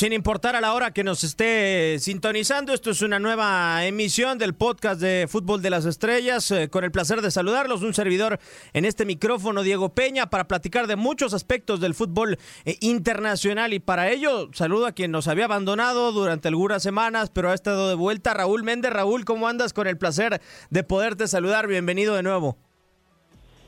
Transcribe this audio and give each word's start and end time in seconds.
Sin 0.00 0.14
importar 0.14 0.56
a 0.56 0.62
la 0.62 0.72
hora 0.72 0.94
que 0.94 1.04
nos 1.04 1.22
esté 1.24 1.98
sintonizando, 1.98 2.72
esto 2.72 2.90
es 2.90 3.02
una 3.02 3.18
nueva 3.18 3.84
emisión 3.84 4.38
del 4.38 4.54
podcast 4.54 4.98
de 4.98 5.26
Fútbol 5.28 5.60
de 5.60 5.68
las 5.68 5.84
Estrellas. 5.84 6.50
Eh, 6.52 6.70
con 6.70 6.84
el 6.84 6.90
placer 6.90 7.20
de 7.20 7.30
saludarlos, 7.30 7.82
un 7.82 7.92
servidor 7.92 8.38
en 8.72 8.86
este 8.86 9.04
micrófono, 9.04 9.62
Diego 9.62 9.94
Peña, 9.94 10.30
para 10.30 10.48
platicar 10.48 10.86
de 10.86 10.96
muchos 10.96 11.34
aspectos 11.34 11.82
del 11.82 11.92
fútbol 11.92 12.38
eh, 12.64 12.76
internacional. 12.80 13.74
Y 13.74 13.78
para 13.78 14.10
ello, 14.10 14.48
saludo 14.54 14.86
a 14.86 14.92
quien 14.92 15.10
nos 15.10 15.28
había 15.28 15.44
abandonado 15.44 16.12
durante 16.12 16.48
algunas 16.48 16.82
semanas, 16.82 17.30
pero 17.30 17.50
ha 17.50 17.54
estado 17.54 17.90
de 17.90 17.94
vuelta, 17.94 18.32
Raúl 18.32 18.62
Méndez. 18.62 18.94
Raúl, 18.94 19.26
¿cómo 19.26 19.48
andas? 19.48 19.74
Con 19.74 19.86
el 19.86 19.98
placer 19.98 20.40
de 20.70 20.82
poderte 20.82 21.26
saludar. 21.28 21.66
Bienvenido 21.66 22.14
de 22.14 22.22
nuevo. 22.22 22.56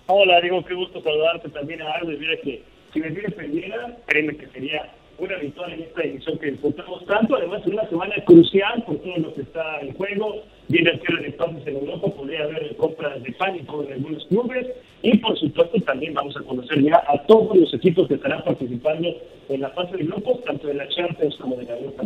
Hola, 0.06 0.40
Diego, 0.40 0.64
qué 0.64 0.72
gusto 0.72 1.02
saludarte 1.02 1.50
también 1.50 1.82
a. 1.82 2.02
Y 2.02 2.16
mira 2.16 2.40
que 2.42 2.64
si 2.90 3.00
me 3.00 3.10
tienes 3.10 3.34
pendiente, 3.34 3.76
créeme 4.06 4.34
que 4.38 4.46
sería 4.46 4.94
una 5.22 5.36
victoria 5.36 5.74
en 5.76 5.82
esta 5.82 6.02
edición 6.02 6.38
que 6.38 6.50
disfrutamos 6.50 7.06
tanto. 7.06 7.36
Además, 7.36 7.62
en 7.64 7.74
una 7.74 7.88
semana 7.88 8.14
crucial 8.26 8.82
por 8.84 8.96
todo 8.98 9.16
lo 9.18 9.34
que 9.34 9.42
está 9.42 9.80
en 9.80 9.94
juego. 9.94 10.42
Viene 10.68 10.90
el 10.90 11.00
cierre 11.00 11.22
de 11.22 11.28
entonces 11.28 11.66
en 11.66 11.76
Europa, 11.76 12.08
podría 12.08 12.44
haber 12.44 12.76
compras 12.76 13.22
de 13.22 13.32
pánico 13.32 13.84
en 13.84 13.92
algunos 13.92 14.26
clubes. 14.26 14.66
Y 15.02 15.18
por 15.18 15.38
supuesto, 15.38 15.80
también 15.82 16.14
vamos 16.14 16.36
a 16.36 16.42
conocer 16.42 16.82
ya 16.82 17.02
a 17.06 17.22
todos 17.26 17.56
los 17.56 17.72
equipos 17.74 18.08
que 18.08 18.14
estarán 18.14 18.42
participando 18.44 19.08
en 19.48 19.60
la 19.60 19.70
fase 19.70 19.96
de 19.96 20.04
grupos, 20.04 20.42
tanto 20.44 20.66
de 20.66 20.74
la 20.74 20.88
Champions 20.88 21.36
como 21.40 21.56
de 21.56 21.64
la 21.64 21.78
Europa. 21.78 22.04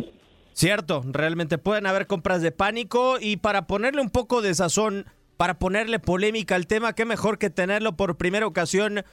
Cierto, 0.53 1.03
realmente 1.11 1.59
pueden 1.59 1.87
haber 1.87 2.07
compras 2.07 2.43
de 2.43 2.51
pánico 2.51 3.17
y 3.21 3.37
para 3.37 3.67
ponerle 3.67 4.01
un 4.01 4.11
poco 4.11 4.41
de 4.41 4.55
sazón, 4.55 5.05
para 5.37 5.59
ponerle 5.59 5.99
polémica 5.99 6.55
al 6.55 6.67
tema, 6.67 6.95
qué 6.95 7.05
mejor 7.05 7.39
que 7.39 7.51
tenerlo 7.51 7.97
por 7.97 8.17
primera 8.17 8.47
ocasión 8.47 9.05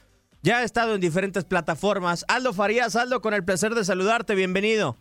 ya 0.44 0.58
ha 0.58 0.62
estado 0.62 0.94
en 0.94 1.00
diferentes 1.00 1.44
plataformas. 1.44 2.26
Aldo 2.28 2.52
Farías, 2.52 2.96
Aldo, 2.96 3.22
con 3.22 3.32
el 3.32 3.44
placer 3.44 3.72
de 3.72 3.82
saludarte, 3.82 4.34
bienvenido. 4.34 4.96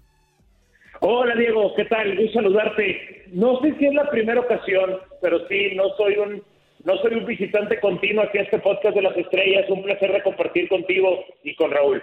Hola 1.02 1.36
Diego, 1.36 1.76
¿qué 1.76 1.84
tal? 1.86 2.16
Gusto 2.18 2.36
saludarte. 2.36 3.26
No 3.34 3.60
sé 3.60 3.76
si 3.78 3.86
es 3.86 3.94
la 3.94 4.10
primera 4.10 4.40
ocasión, 4.40 5.00
pero 5.22 5.46
sí, 5.50 5.76
no 5.76 5.90
soy 5.98 6.16
un 6.16 6.42
no 6.86 6.98
soy 6.98 7.16
un 7.16 7.26
visitante 7.26 7.80
continuo 7.80 8.24
aquí 8.24 8.38
a 8.38 8.44
este 8.44 8.60
podcast 8.60 8.96
de 8.96 9.02
las 9.02 9.18
estrellas. 9.18 9.70
Un 9.70 9.84
placer 9.84 10.14
de 10.14 10.24
compartir 10.24 10.70
contigo 10.70 11.26
y 11.44 11.56
con 11.56 11.72
Raúl. 11.72 12.02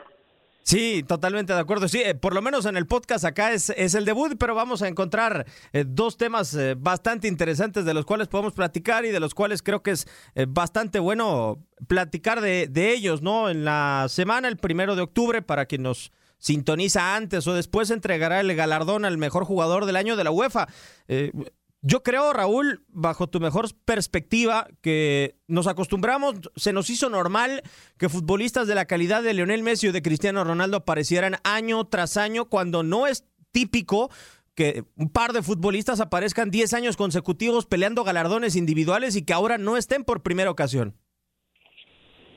Sí, 0.71 1.03
totalmente 1.05 1.53
de 1.53 1.59
acuerdo. 1.59 1.89
Sí, 1.89 2.01
eh, 2.01 2.15
por 2.15 2.33
lo 2.33 2.43
menos 2.43 2.65
en 2.65 2.77
el 2.77 2.87
podcast 2.87 3.25
acá 3.25 3.53
es, 3.53 3.71
es 3.71 3.97
el 3.97 4.05
debut, 4.05 4.37
pero 4.39 4.55
vamos 4.55 4.83
a 4.83 4.87
encontrar 4.87 5.45
eh, 5.73 5.85
dos 5.85 6.17
temas 6.17 6.55
eh, 6.55 6.77
bastante 6.79 7.27
interesantes 7.27 7.85
de 7.85 7.93
los 7.93 8.05
cuales 8.05 8.29
podemos 8.29 8.53
platicar 8.53 9.05
y 9.05 9.09
de 9.09 9.19
los 9.19 9.35
cuales 9.35 9.65
creo 9.65 9.83
que 9.83 9.91
es 9.91 10.07
eh, 10.37 10.47
bastante 10.49 11.01
bueno 11.01 11.59
platicar 11.89 12.41
de, 12.41 12.69
de 12.71 12.93
ellos, 12.93 13.21
¿no? 13.21 13.51
En 13.51 13.65
la 13.65 14.07
semana, 14.09 14.47
el 14.47 14.59
primero 14.59 14.95
de 14.95 15.03
octubre, 15.03 15.43
para 15.43 15.67
quien 15.67 15.83
nos 15.83 16.13
sintoniza 16.39 17.17
antes 17.17 17.49
o 17.49 17.55
después, 17.55 17.91
entregará 17.91 18.39
el 18.39 18.55
galardón 18.55 19.05
al 19.05 19.19
mejor 19.19 19.45
jugador 19.47 19.87
del 19.87 19.97
año 19.97 20.15
de 20.15 20.23
la 20.23 20.31
UEFA. 20.31 20.69
Yo 21.83 22.03
creo, 22.03 22.33
Raúl, 22.33 22.83
bajo 22.89 23.27
tu 23.27 23.41
mejor 23.41 23.67
perspectiva, 23.85 24.67
que 24.83 25.37
nos 25.49 25.67
acostumbramos, 25.67 26.35
se 26.55 26.73
nos 26.73 26.91
hizo 26.91 27.09
normal 27.09 27.63
que 27.99 28.11
futbolistas 28.11 28.69
de 28.69 28.75
la 28.75 28.85
calidad 28.85 29.23
de 29.23 29.33
Lionel 29.33 29.63
Messi 29.63 29.89
o 29.89 29.93
de 29.93 30.03
Cristiano 30.03 30.45
Ronaldo 30.45 30.79
aparecieran 30.79 31.37
año 31.43 31.85
tras 31.87 32.17
año 32.17 32.47
cuando 32.47 32.83
no 32.83 33.07
es 33.07 33.27
típico 33.51 34.11
que 34.55 34.85
un 34.97 35.11
par 35.11 35.33
de 35.33 35.43
futbolistas 35.43 36.01
aparezcan 36.01 36.51
10 36.51 36.75
años 36.75 36.97
consecutivos 36.99 37.65
peleando 37.65 38.05
galardones 38.05 38.57
individuales 38.57 39.17
y 39.17 39.25
que 39.25 39.33
ahora 39.33 39.57
no 39.57 39.79
estén 39.79 40.05
por 40.05 40.23
primera 40.23 40.51
ocasión. 40.51 40.95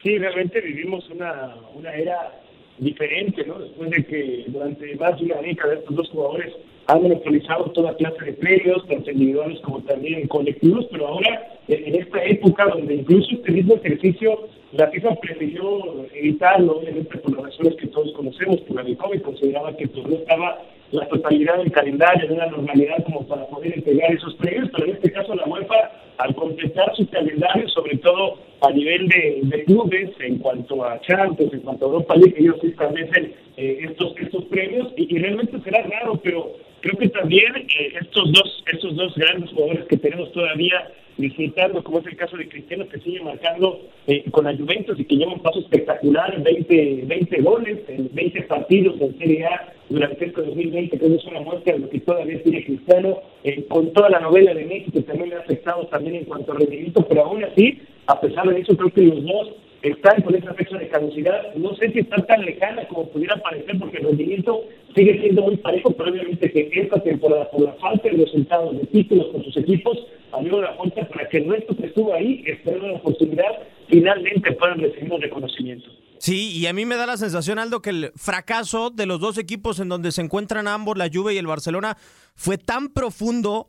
Sí, 0.04 0.18
realmente 0.18 0.62
vivimos 0.62 1.10
una, 1.10 1.56
una 1.74 1.94
era 1.94 2.42
diferente, 2.80 3.46
¿no? 3.46 3.60
Después 3.60 3.90
de 3.92 4.06
que 4.06 4.46
durante 4.48 4.96
más 4.96 5.20
de 5.20 5.26
una 5.26 5.42
década 5.42 5.74
estos 5.74 5.96
dos 5.96 6.10
jugadores 6.10 6.54
han 6.88 7.02
monopolizado 7.02 7.66
toda 7.72 7.96
clase 7.96 8.26
de 8.26 8.34
premios, 8.34 8.86
tanto 8.88 9.12
individuales 9.12 9.60
como 9.62 9.80
también 9.82 10.28
colectivos, 10.28 10.86
pero 10.92 11.08
ahora, 11.08 11.48
en 11.68 11.96
esta 11.96 12.24
época 12.24 12.66
donde 12.66 12.96
incluso 12.96 13.36
este 13.36 13.52
mismo 13.52 13.76
ejercicio, 13.76 14.48
la 14.74 14.90
FIFA 14.90 15.16
prefirió 15.16 16.06
evitarlo, 16.14 16.80
obviamente 16.80 17.18
por 17.18 17.36
las 17.36 17.46
razones 17.46 17.76
que 17.76 17.88
todos 17.88 18.12
conocemos, 18.14 18.60
por 18.62 18.78
la 18.78 18.84
de 18.84 18.98
COVID, 18.98 19.22
consideraba 19.22 19.76
que 19.78 19.88
pues, 19.88 20.06
no 20.08 20.16
estaba 20.16 20.62
la 20.92 21.08
totalidad 21.08 21.58
del 21.58 21.72
calendario 21.72 22.28
de 22.28 22.34
una 22.36 22.48
normalidad 22.48 23.04
como 23.06 23.26
para 23.28 23.48
poder 23.48 23.74
entregar 23.76 24.12
esos 24.12 24.36
premios, 24.36 24.70
pero 24.72 24.86
en 24.88 24.96
este 24.96 25.12
caso 25.12 25.34
la 25.34 25.46
UEFA 25.46 25.92
al 26.18 26.36
completar 26.36 26.96
su 26.96 27.10
calendario, 27.10 27.68
sobre 27.70 27.98
todo 27.98 28.38
a 28.62 28.72
nivel 28.72 29.08
de, 29.08 29.64
clubes, 29.66 30.12
en 30.20 30.38
cuanto 30.38 30.86
a 30.86 31.00
Champions, 31.02 31.54
en 31.54 31.62
cuanto 31.62 31.86
a 31.86 31.88
Europa 31.90 32.16
League, 32.16 32.36
ellos 32.38 32.64
establecen 32.64 33.34
eh, 33.58 33.80
estos, 33.90 34.14
estos 34.18 34.46
premios 34.46 34.94
y, 34.96 35.18
realmente 35.18 35.60
será 35.64 35.82
raro, 35.84 36.20
pero 36.24 36.54
creo 36.84 36.98
que 36.98 37.10
también 37.10 37.56
eh, 37.56 37.94
estos 38.02 38.32
dos 38.34 38.64
estos 38.72 38.96
dos 38.96 39.16
grandes 39.16 39.50
jugadores 39.52 39.86
que 39.86 39.98
tenemos 39.98 40.32
todavía 40.34 40.92
disfrutando, 41.18 41.84
como 41.84 42.00
es 42.00 42.08
el 42.08 42.18
caso 42.18 42.36
de 42.36 42.50
Cristiano, 42.50 42.88
que 42.90 43.00
sigue 43.00 43.22
marcando 43.22 43.80
eh, 44.08 44.24
con 44.32 44.46
la 44.46 44.58
Juventus 44.58 45.00
y 45.00 45.06
que 45.06 45.16
lleva 45.16 45.34
un 45.34 45.42
paso 45.42 45.60
espectacular, 45.60 46.42
20, 46.42 47.04
20 47.06 47.42
goles 47.42 47.80
en 47.88 48.10
20 48.14 48.42
partidos 48.44 49.00
en 49.00 49.18
Serie 49.18 49.46
A 49.46 49.74
durante 49.90 50.26
este 50.26 50.42
2020, 50.42 50.98
que 50.98 51.06
es 51.06 51.26
una 51.26 51.42
muestra 51.42 51.74
de 51.74 51.80
lo 51.80 51.90
que 51.90 52.00
todavía 52.00 52.42
tiene 52.44 52.66
Cristiano, 52.66 53.20
eh, 53.44 53.64
con 53.70 53.94
toda 53.94 54.10
la 54.10 54.20
novela 54.20 54.54
de 54.54 54.66
México, 54.66 55.02
también 55.04 55.30
le 55.30 55.36
ha 55.36 55.40
afectado 55.40 55.86
también 55.88 56.16
en 56.16 56.26
cuanto 56.26 56.52
a 56.52 56.56
rendimiento, 56.56 57.06
pero 57.08 57.26
aún 57.26 57.44
así, 57.44 57.80
a 58.08 58.20
pesar 58.20 58.48
de 58.48 58.60
eso, 58.60 58.76
creo 58.76 58.90
que 58.90 59.02
los 59.04 59.24
dos 59.24 59.54
están 59.84 60.22
con 60.22 60.34
esa 60.34 60.54
fecha 60.54 60.78
de 60.78 60.88
caducidad. 60.88 61.54
No 61.56 61.76
sé 61.76 61.92
si 61.92 62.00
están 62.00 62.26
tan 62.26 62.44
lejana 62.44 62.88
como 62.88 63.10
pudiera 63.10 63.36
parecer, 63.42 63.78
porque 63.78 63.98
el 63.98 64.08
rendimiento 64.08 64.64
sigue 64.96 65.20
siendo 65.20 65.44
muy 65.44 65.58
parejo, 65.58 65.92
pero 65.92 66.12
obviamente 66.12 66.52
que 66.52 66.70
esta 66.74 67.04
temporada, 67.04 67.52
por 67.52 67.62
la 67.62 67.74
falta 67.74 68.10
de 68.10 68.18
resultados 68.18 68.78
de 68.78 68.88
títulos 68.88 69.28
con 69.32 69.44
sus 69.44 69.58
equipos, 69.58 69.98
abrió 70.32 70.62
la 70.62 70.76
puerta 70.78 71.08
para 71.10 71.28
que 71.28 71.38
el 71.38 71.50
resto 71.50 71.76
que 71.76 71.88
estuvo 71.88 72.14
ahí, 72.14 72.44
esperando 72.48 72.88
la 72.88 72.94
oportunidad, 72.94 73.60
finalmente 73.90 74.54
puedan 74.54 74.80
recibir 74.80 75.12
un 75.12 75.22
reconocimiento. 75.22 75.90
Sí, 76.18 76.58
y 76.58 76.68
a 76.68 76.74
mí 76.74 76.86
me 76.86 76.96
da 76.96 77.06
la 77.06 77.18
sensación, 77.18 77.60
Aldo, 77.60 77.82
que 77.82 77.90
el 77.90 78.12
fracaso 78.16 78.90
de 78.90 79.06
los 79.06 79.20
dos 79.20 79.38
equipos 79.38 79.82
en 79.82 79.90
donde 79.90 80.14
se 80.14 80.22
encuentran 80.22 80.70
ambos, 80.70 80.98
la 80.98 81.10
Juve 81.14 81.34
y 81.34 81.38
el 81.38 81.48
Barcelona, 81.48 81.98
fue 82.36 82.58
tan 82.58 82.94
profundo 82.94 83.68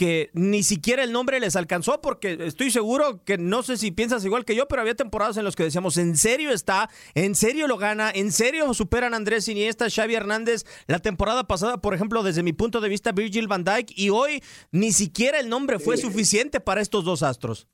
que 0.00 0.30
ni 0.32 0.62
siquiera 0.62 1.04
el 1.04 1.12
nombre 1.12 1.38
les 1.40 1.56
alcanzó, 1.56 2.00
porque 2.00 2.38
estoy 2.46 2.70
seguro 2.70 3.22
que 3.22 3.36
no 3.36 3.62
sé 3.62 3.76
si 3.76 3.90
piensas 3.90 4.24
igual 4.24 4.46
que 4.46 4.54
yo, 4.54 4.66
pero 4.66 4.80
había 4.80 4.94
temporadas 4.94 5.36
en 5.36 5.44
las 5.44 5.56
que 5.56 5.64
decíamos, 5.64 5.98
¿en 5.98 6.16
serio 6.16 6.52
está? 6.52 6.88
¿En 7.14 7.34
serio 7.34 7.68
lo 7.68 7.76
gana? 7.76 8.10
¿En 8.10 8.32
serio 8.32 8.72
superan 8.72 9.12
a 9.12 9.18
Andrés 9.18 9.46
Iniesta, 9.46 9.90
Xavi 9.94 10.14
Hernández? 10.14 10.64
La 10.86 11.00
temporada 11.00 11.44
pasada, 11.44 11.82
por 11.82 11.92
ejemplo, 11.92 12.22
desde 12.22 12.42
mi 12.42 12.54
punto 12.54 12.80
de 12.80 12.88
vista, 12.88 13.12
Virgil 13.12 13.46
van 13.46 13.62
Dijk, 13.62 13.90
y 13.94 14.08
hoy 14.08 14.40
ni 14.72 14.92
siquiera 14.92 15.38
el 15.38 15.50
nombre 15.50 15.78
fue 15.78 15.98
suficiente 15.98 16.60
para 16.60 16.80
estos 16.80 17.04
dos 17.04 17.22
astros. 17.22 17.68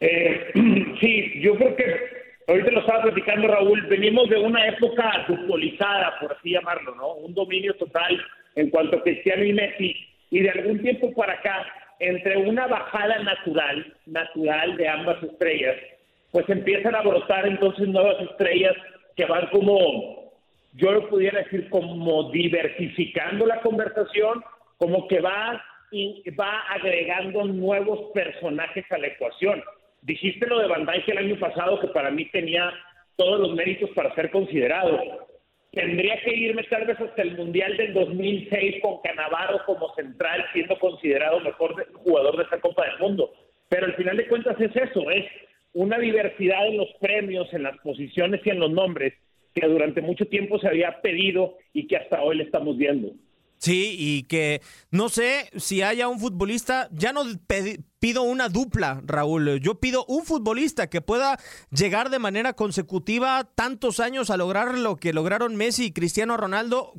Eh, 0.00 0.52
sí, 1.02 1.32
yo 1.42 1.54
creo 1.54 1.76
que 1.76 1.84
ahorita 2.48 2.70
lo 2.70 2.80
estaba 2.80 3.02
platicando 3.02 3.46
Raúl, 3.46 3.82
venimos 3.88 4.26
de 4.30 4.38
una 4.38 4.68
época 4.68 5.26
futbolizada, 5.26 6.18
por 6.18 6.32
así 6.32 6.52
llamarlo, 6.52 6.94
¿no? 6.94 7.12
Un 7.16 7.34
dominio 7.34 7.74
total 7.74 8.18
en 8.54 8.70
cuanto 8.70 8.96
a 8.96 9.02
Cristiano 9.02 9.44
y 9.44 9.52
Messi 9.52 10.11
y 10.32 10.40
de 10.40 10.50
algún 10.50 10.80
tiempo 10.80 11.12
para 11.12 11.34
acá, 11.34 11.66
entre 12.00 12.38
una 12.38 12.66
bajada 12.66 13.18
natural, 13.18 13.94
natural 14.06 14.76
de 14.78 14.88
ambas 14.88 15.22
estrellas, 15.22 15.76
pues 16.32 16.48
empiezan 16.48 16.94
a 16.94 17.02
brotar 17.02 17.46
entonces 17.46 17.86
nuevas 17.86 18.16
estrellas 18.22 18.74
que 19.14 19.26
van 19.26 19.46
como, 19.48 20.32
yo 20.72 20.90
lo 20.90 21.08
pudiera 21.10 21.42
decir, 21.42 21.68
como 21.68 22.30
diversificando 22.30 23.44
la 23.44 23.60
conversación, 23.60 24.42
como 24.78 25.06
que 25.06 25.20
va 25.20 25.62
va 26.40 26.60
agregando 26.70 27.44
nuevos 27.44 28.12
personajes 28.14 28.90
a 28.90 28.96
la 28.96 29.08
ecuación. 29.08 29.62
Dijiste 30.00 30.46
lo 30.46 30.58
de 30.58 30.66
Van 30.66 30.86
Dijk 30.86 31.06
el 31.08 31.18
año 31.18 31.38
pasado 31.38 31.78
que 31.80 31.88
para 31.88 32.10
mí 32.10 32.24
tenía 32.30 32.72
todos 33.16 33.40
los 33.40 33.52
méritos 33.54 33.90
para 33.90 34.14
ser 34.14 34.30
considerado 34.30 35.28
tendría 35.72 36.20
que 36.22 36.34
irme 36.34 36.62
tal 36.64 36.86
vez 36.86 37.00
hasta 37.00 37.22
el 37.22 37.36
Mundial 37.36 37.76
del 37.76 37.94
2006 37.94 38.82
con 38.82 39.00
Canavaro 39.02 39.64
como 39.64 39.92
central, 39.94 40.44
siendo 40.52 40.78
considerado 40.78 41.40
mejor 41.40 41.86
jugador 41.94 42.36
de 42.36 42.44
esta 42.44 42.60
Copa 42.60 42.84
del 42.86 42.98
Mundo. 42.98 43.32
Pero 43.68 43.86
al 43.86 43.94
final 43.94 44.16
de 44.16 44.28
cuentas 44.28 44.60
es 44.60 44.74
eso, 44.76 45.10
es 45.10 45.24
una 45.72 45.98
diversidad 45.98 46.66
en 46.66 46.76
los 46.76 46.90
premios, 47.00 47.52
en 47.54 47.62
las 47.62 47.78
posiciones 47.78 48.42
y 48.44 48.50
en 48.50 48.60
los 48.60 48.70
nombres 48.70 49.14
que 49.54 49.66
durante 49.66 50.02
mucho 50.02 50.26
tiempo 50.26 50.58
se 50.58 50.68
había 50.68 51.00
pedido 51.00 51.56
y 51.72 51.86
que 51.86 51.96
hasta 51.96 52.22
hoy 52.22 52.36
le 52.36 52.44
estamos 52.44 52.76
viendo. 52.76 53.12
Sí, 53.62 53.94
y 53.96 54.24
que 54.24 54.60
no 54.90 55.08
sé 55.08 55.48
si 55.56 55.82
haya 55.82 56.08
un 56.08 56.18
futbolista, 56.18 56.88
ya 56.90 57.12
no 57.12 57.22
pido 58.00 58.24
una 58.24 58.48
dupla, 58.48 59.00
Raúl, 59.06 59.60
yo 59.60 59.78
pido 59.78 60.04
un 60.06 60.24
futbolista 60.24 60.88
que 60.88 61.00
pueda 61.00 61.38
llegar 61.70 62.10
de 62.10 62.18
manera 62.18 62.54
consecutiva 62.54 63.48
tantos 63.54 64.00
años 64.00 64.30
a 64.30 64.36
lograr 64.36 64.76
lo 64.76 64.96
que 64.96 65.12
lograron 65.12 65.54
Messi 65.54 65.84
y 65.84 65.92
Cristiano 65.92 66.36
Ronaldo 66.36 66.94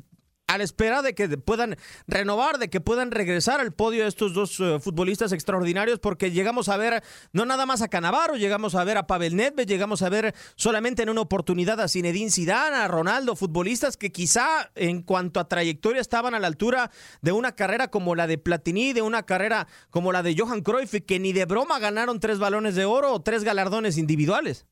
a 0.54 0.58
la 0.58 0.64
espera 0.64 1.02
de 1.02 1.14
que 1.14 1.28
puedan 1.38 1.76
renovar, 2.06 2.58
de 2.58 2.70
que 2.70 2.80
puedan 2.80 3.10
regresar 3.10 3.60
al 3.60 3.72
podio 3.72 4.06
estos 4.06 4.34
dos 4.34 4.58
eh, 4.60 4.78
futbolistas 4.80 5.32
extraordinarios, 5.32 5.98
porque 5.98 6.30
llegamos 6.30 6.68
a 6.68 6.76
ver 6.76 7.02
no 7.32 7.44
nada 7.44 7.66
más 7.66 7.82
a 7.82 7.88
Canavaro, 7.88 8.36
llegamos 8.36 8.74
a 8.74 8.84
ver 8.84 8.96
a 8.96 9.06
Pavel 9.06 9.36
Nedved, 9.36 9.66
llegamos 9.66 10.02
a 10.02 10.08
ver 10.08 10.34
solamente 10.56 11.02
en 11.02 11.10
una 11.10 11.20
oportunidad 11.20 11.80
a 11.80 11.88
Zinedine 11.88 12.30
Zidane, 12.30 12.76
a 12.76 12.88
Ronaldo, 12.88 13.36
futbolistas 13.36 13.96
que 13.96 14.10
quizá 14.10 14.70
en 14.74 15.02
cuanto 15.02 15.40
a 15.40 15.48
trayectoria 15.48 16.00
estaban 16.00 16.34
a 16.34 16.40
la 16.40 16.46
altura 16.46 16.90
de 17.20 17.32
una 17.32 17.52
carrera 17.52 17.88
como 17.88 18.14
la 18.14 18.26
de 18.26 18.38
Platini, 18.38 18.92
de 18.92 19.02
una 19.02 19.24
carrera 19.24 19.66
como 19.90 20.12
la 20.12 20.22
de 20.22 20.34
Johan 20.36 20.62
Cruyff, 20.62 20.94
que 21.06 21.18
ni 21.18 21.32
de 21.32 21.44
broma 21.44 21.78
ganaron 21.78 22.20
tres 22.20 22.38
balones 22.38 22.74
de 22.76 22.84
oro 22.84 23.12
o 23.12 23.22
tres 23.22 23.44
galardones 23.44 23.98
individuales. 23.98 24.66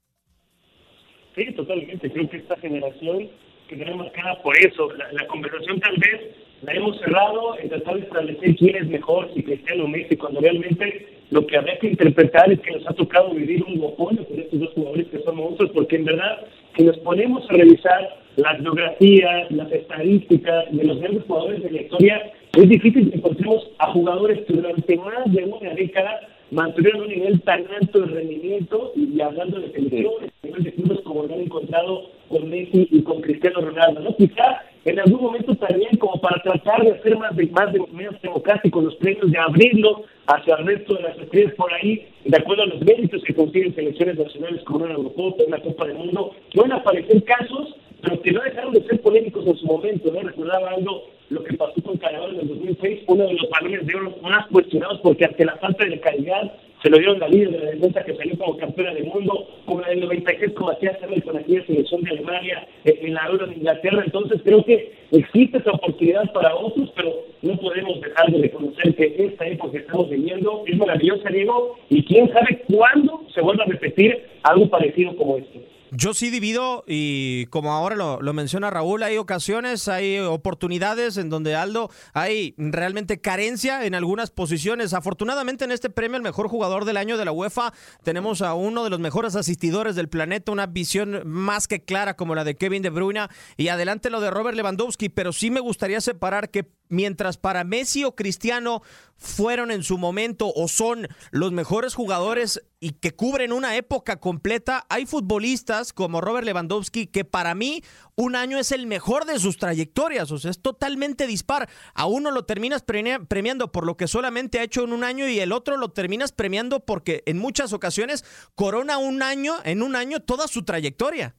Sí, 1.35 1.51
totalmente. 1.55 2.13
Creo 2.13 2.29
que 2.29 2.37
esta 2.37 2.57
generación 2.59 3.31
que 3.73 3.85
quedó 3.85 3.97
marcada 3.97 4.41
por 4.43 4.57
eso. 4.57 4.89
La, 5.13 5.27
conversación 5.27 5.81
tal 5.81 5.97
vez 5.97 6.21
la 6.63 6.73
hemos 6.75 6.99
cerrado 7.01 7.59
en 7.59 7.69
tratar 7.69 7.95
de 7.97 8.03
establecer 8.03 8.57
quién 8.57 8.77
es 8.77 8.87
mejor, 8.87 9.33
si 9.35 9.43
Cristiano 9.43 9.85
o 9.85 9.89
Messi, 9.89 10.17
cuando 10.17 10.41
realmente 10.41 11.09
lo 11.31 11.47
que 11.47 11.57
habría 11.57 11.79
que 11.79 11.89
interpretar 11.89 12.53
es 12.53 12.61
que 12.61 12.73
nos 12.73 12.87
ha 12.89 12.93
tocado 12.93 13.31
vivir 13.31 13.65
un 13.65 13.79
monopolio 13.79 14.25
con 14.27 14.39
estos 14.39 14.61
dos 14.61 14.71
jugadores 14.75 15.07
que 15.09 15.19
son 15.21 15.37
monstruos, 15.37 15.73
porque 15.73 15.97
en 15.97 16.05
verdad, 16.05 16.47
si 16.77 16.85
nos 16.85 16.99
ponemos 16.99 17.49
a 17.51 17.55
revisar 17.55 18.17
las 18.37 18.61
biografías, 18.61 19.51
las 19.51 19.73
estadísticas 19.73 20.65
de 20.71 20.85
los 20.85 21.01
grandes 21.01 21.25
jugadores 21.25 21.63
de 21.63 21.71
la 21.71 21.83
historia, 21.83 22.33
es 22.57 22.69
difícil 22.69 23.11
que 23.11 23.17
encontremos 23.17 23.71
a 23.79 23.93
jugadores 23.93 24.41
que 24.47 24.53
durante 24.53 24.97
más 24.97 25.33
de 25.33 25.45
una 25.45 25.75
década 25.75 26.21
mantuvieron 26.51 27.03
un 27.03 27.09
nivel 27.09 27.41
tan 27.41 27.65
alto 27.81 28.01
de 28.01 28.07
rendimiento 28.07 28.93
y, 28.95 29.21
hablando 29.21 29.59
de 29.59 29.73
selecciones, 29.73 30.32
de 30.43 31.03
como 31.05 31.23
lo 31.23 31.35
han 31.35 31.41
encontrado 31.43 32.11
con 32.29 32.51
Messi 32.51 32.89
y 32.91 33.03
con 33.03 33.21
Cristiano 33.21 33.61
Ronaldo, 33.61 34.01
¿no? 34.01 34.17
Quizá 34.17 34.63
en 34.85 34.99
algún 34.99 35.23
momento 35.23 35.55
también 35.55 35.97
como 35.99 36.21
para 36.21 36.43
tratar 36.43 36.83
de 36.83 36.91
hacer 36.91 37.17
más 37.17 37.37
de 37.37 37.47
más 37.47 37.73
de 37.73 37.81
menos 37.93 38.21
democráticos 38.21 38.83
los 38.83 38.97
premios, 38.97 39.31
de 39.31 39.39
abrirlo 39.39 40.03
hacia 40.27 40.57
el 40.57 40.67
resto 40.67 40.95
de 40.95 41.03
las 41.03 41.17
estrellas 41.17 41.55
por 41.55 41.73
ahí, 41.73 42.09
de 42.25 42.37
acuerdo 42.37 42.65
a 42.65 42.67
los 42.67 42.81
méritos 42.81 43.23
que 43.23 43.35
consiguen 43.35 43.73
selecciones 43.77 44.19
nacionales 44.19 44.65
como 44.65 44.85
una 44.85 44.95
Eurocopa, 44.95 45.45
una 45.47 45.61
Copa 45.61 45.87
del 45.87 45.99
Mundo, 45.99 46.35
pueden 46.53 46.73
aparecer 46.73 47.23
casos, 47.23 47.77
pero 48.01 48.21
que 48.21 48.33
no 48.33 48.41
dejaron 48.41 48.73
de 48.73 48.83
ser 48.83 49.01
polémicos 49.01 49.47
en 49.47 49.57
su 49.57 49.67
momento, 49.67 50.11
¿no? 50.11 50.23
Recordaba 50.23 50.71
algo 50.71 51.05
lo 51.33 51.43
que 51.43 51.57
pasó 51.57 51.81
con 51.83 51.97
Canadá 51.97 52.29
en 52.29 52.41
el 52.41 52.49
2006, 52.49 53.05
uno 53.07 53.27
de 53.27 53.35
los 53.35 53.49
balones 53.51 53.87
de 53.87 53.95
oro 53.95 54.15
más 54.23 54.47
cuestionados 54.49 55.01
porque 55.01 55.25
ante 55.25 55.45
la 55.45 55.57
falta 55.57 55.85
de 55.85 55.99
calidad 56.01 56.53
se 56.83 56.91
lo 56.91 56.99
dieron 56.99 57.21
la 57.21 57.29
líder 57.29 57.53
de 57.53 57.59
la 57.59 57.71
defensa 57.71 58.05
que 58.05 58.17
salió 58.17 58.37
como 58.37 58.57
campeona 58.57 58.93
del 58.93 59.05
mundo, 59.05 59.49
como 59.65 59.81
la 59.81 59.89
del 59.89 60.01
96 60.01 60.53
como 60.53 60.71
hacía 60.71 60.91
hacerlo 60.91 61.17
con 61.25 61.37
aquella 61.37 61.65
selección 61.65 62.03
de 62.03 62.11
Alemania, 62.11 62.67
eh, 62.85 62.99
en 63.03 63.15
la 63.15 63.27
Euro 63.27 63.47
de 63.47 63.55
Inglaterra. 63.55 64.03
Entonces 64.05 64.41
creo 64.43 64.65
que 64.65 64.93
existe 65.13 65.59
esa 65.59 65.71
oportunidad 65.71 66.31
para 66.33 66.55
otros, 66.57 66.91
pero 66.97 67.15
no 67.43 67.57
podemos 67.57 68.01
dejar 68.01 68.33
de 68.33 68.43
reconocer 68.43 68.95
que 68.97 69.25
esta 69.27 69.47
época 69.47 69.73
que 69.73 69.79
estamos 69.79 70.11
viviendo 70.11 70.65
es 70.67 70.77
maravillosa, 70.77 71.29
Diego, 71.31 71.77
y 71.89 72.05
quién 72.05 72.33
sabe 72.33 72.63
cuándo 72.69 73.23
se 73.33 73.41
vuelva 73.41 73.65
a 73.65 73.69
repetir 73.69 74.21
algo 74.43 74.69
parecido 74.69 75.15
como 75.17 75.39
esto. 75.39 75.61
Yo 75.95 76.15
sí 76.15 76.31
divido 76.31 76.85
y 76.87 77.45
como 77.51 77.71
ahora 77.71 77.97
lo, 77.97 78.33
menciona 78.33 78.71
Raúl, 78.71 79.03
hay 79.03 79.19
ocasiones, 79.19 79.89
hay 79.89 80.21
oportunidades 80.21 81.19
en 81.19 81.29
donde 81.29 81.55
Aldo 81.55 81.91
hay 82.15 82.55
realmente 82.57 83.21
carencia 83.21 83.85
en 83.85 83.95
algunas 83.95 84.31
posiciones. 84.31 84.95
Afortunadamente 84.95 85.67
en 85.67 85.71
este 85.71 85.91
premio 85.91 86.17
el 86.17 86.23
mejor 86.23 86.49
jugador 86.49 86.87
del 86.87 86.97
año 86.97 87.19
de 87.19 87.27
la 87.27 87.33
UEFA 87.33 87.75
tenemos 88.03 88.41
a 88.41 88.55
uno 88.55 88.85
de 88.85 88.89
los 88.91 89.01
mejores 89.01 89.37
asistidores 89.37 89.95
del 89.95 90.09
planeta, 90.09 90.51
una 90.51 90.67
visión 90.67 91.25
más 91.27 91.69
que 91.69 91.85
clara 91.85 92.17
como 92.17 92.35
la 92.35 92.45
de 92.45 92.57
Kevin 92.57 92.81
De 92.81 92.89
Bruyne 92.89 93.27
y 93.59 93.69
adelante 93.69 94.09
lo 94.09 94.23
de 94.23 94.31
Robert 94.31 94.57
Lewandowski, 94.57 95.11
pero 95.11 95.35
sí 95.35 95.51
me 95.51 95.61
gustaría 95.61 96.01
separar 96.01 96.49
que 96.49 96.71
mientras 96.93 97.39
para 97.39 97.65
Messi 97.65 98.05
o 98.05 98.15
Cristiano 98.15 98.83
fueron 99.17 99.71
en 99.71 99.83
su 99.83 99.99
momento 99.99 100.53
o 100.55 100.69
son 100.69 101.09
los 101.31 101.53
mejores 101.53 101.95
jugadores 101.95 102.61
y 102.81 102.91
que 102.91 103.13
cubren 103.13 103.53
una 103.53 103.77
época 103.77 104.19
completa, 104.19 104.85
hay 104.89 105.07
futbolistas 105.07 105.93
como 105.93 106.21
Robert 106.21 106.45
Lewandowski 106.45 107.07
que 107.07 107.25
para 107.25 107.55
mí 107.55 107.83
un 108.17 108.37
año 108.37 108.59
es 108.59 108.73
el 108.73 108.87
mejor 108.87 109.25
de 109.25 109.39
sus 109.39 109.57
trayectorias, 109.57 110.31
o 110.33 110.39
sea, 110.39 110.51
es 110.51 110.61
totalmente 110.61 111.27
dispar. 111.27 111.69
A 111.95 112.07
uno 112.07 112.31
lo 112.31 112.45
terminas 112.45 112.83
premiando 112.83 113.73
por 113.73 113.87
lo 113.87 113.97
que 113.97 114.09
solamente 114.09 114.59
ha 114.59 114.65
hecho 114.65 114.85
en 114.85 114.93
un 114.93 115.05
año 115.05 115.29
y 115.29 115.39
el 115.39 115.53
otro 115.53 115.77
lo 115.77 115.91
terminas 115.91 116.33
premiando 116.33 116.81
porque 116.81 117.23
en 117.27 117.39
muchas 117.39 117.73
ocasiones 117.73 118.25
corona 118.55 118.99
un 118.99 119.23
año, 119.23 119.55
en 119.65 119.83
un 119.83 119.97
año 119.97 120.21
toda 120.21 120.49
su 120.49 120.65
trayectoria. 120.65 121.37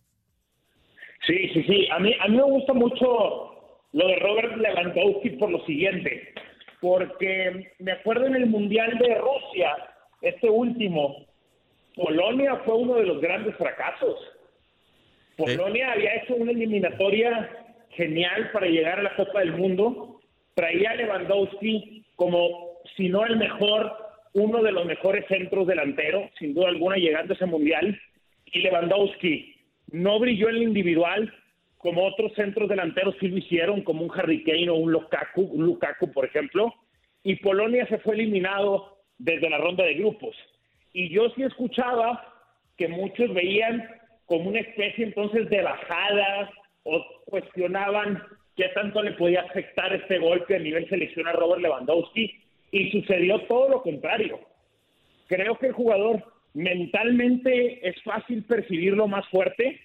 Sí, 1.28 1.36
sí, 1.54 1.64
sí. 1.64 1.88
A 1.92 2.00
mí, 2.00 2.12
a 2.20 2.28
mí 2.28 2.36
me 2.36 2.44
gusta 2.44 2.74
mucho 2.74 3.53
lo 3.94 4.08
de 4.08 4.16
Robert 4.18 4.58
Lewandowski 4.58 5.32
por 5.32 5.50
lo 5.50 5.64
siguiente. 5.66 6.34
porque 6.82 7.72
me 7.80 7.94
acuerdo 7.94 8.26
en 8.26 8.36
el 8.36 8.48
Mundial 8.48 8.98
de 8.98 9.16
Rusia, 9.16 9.74
este 10.22 10.50
último, 10.50 11.26
Polonia 11.96 12.58
fue 12.66 12.76
uno 12.76 12.96
de 12.96 13.06
los 13.06 13.22
grandes 13.22 13.56
fracasos. 13.56 14.20
Polonia 15.38 15.94
había 15.94 16.16
hecho 16.16 16.36
una 16.36 16.52
eliminatoria 16.52 17.50
genial 17.92 18.50
para 18.52 18.66
llegar 18.66 19.00
a 19.00 19.04
la 19.04 19.16
Copa 19.16 19.40
del 19.40 19.54
Mundo. 19.54 20.20
Traía 20.56 20.92
a 20.92 20.96
Lewandowski 20.96 22.06
como, 22.18 22.80
si 22.98 23.08
no 23.08 23.26
el 23.26 23.38
mejor, 23.38 23.96
uno 24.34 24.62
de 24.62 24.74
los 24.74 24.86
mejores 24.86 25.26
centros 25.28 25.66
delanteros, 25.66 26.32
sin 26.38 26.54
duda 26.54 26.68
alguna, 26.68 26.98
llegando 26.98 27.32
a 27.32 27.36
ese 27.38 27.46
mundial. 27.46 27.98
Y 28.48 28.60
Lewandowski 28.60 29.56
no 29.92 30.20
brilló 30.20 30.50
en 30.50 30.56
el 30.56 30.64
individual 30.64 31.34
como 31.84 32.06
otros 32.06 32.32
centros 32.34 32.70
delanteros 32.70 33.14
sí 33.20 33.28
lo 33.28 33.38
hicieron, 33.38 33.82
como 33.82 34.06
un 34.06 34.12
Harry 34.18 34.42
Kane 34.46 34.70
o 34.70 34.76
un 34.76 34.94
Lukaku, 34.94 35.42
un 35.42 35.66
Lukaku, 35.66 36.14
por 36.14 36.24
ejemplo. 36.24 36.74
Y 37.24 37.36
Polonia 37.36 37.86
se 37.88 38.00
fue 38.00 38.16
eliminado 38.16 39.00
desde 39.18 39.50
la 39.50 39.58
ronda 39.58 39.84
de 39.84 39.96
grupos. 39.96 40.34
Y 40.94 41.10
yo 41.10 41.30
sí 41.32 41.44
escuchaba 41.44 42.26
que 42.78 42.88
muchos 42.88 43.34
veían 43.34 43.86
como 44.28 44.50
una 44.50 44.62
especie 44.62 45.04
entonces 45.04 45.50
de 45.50 45.62
bajada 45.62 46.50
o 46.84 47.06
cuestionaban 47.26 48.24
qué 48.56 48.70
tanto 48.70 49.04
le 49.04 49.12
podía 49.12 49.42
afectar 49.42 49.94
este 49.94 50.20
golpe 50.20 50.56
a 50.56 50.60
nivel 50.60 50.88
selección 50.88 51.28
a 51.28 51.34
Robert 51.34 51.62
Lewandowski 51.62 52.34
y 52.72 52.92
sucedió 52.92 53.40
todo 53.42 53.68
lo 53.68 53.82
contrario. 53.82 54.40
Creo 55.28 55.58
que 55.58 55.68
el 55.68 55.74
jugador 55.74 56.24
mentalmente 56.54 57.86
es 57.86 58.02
fácil 58.04 58.46
percibirlo 58.46 59.06
más 59.10 59.28
fuerte 59.28 59.82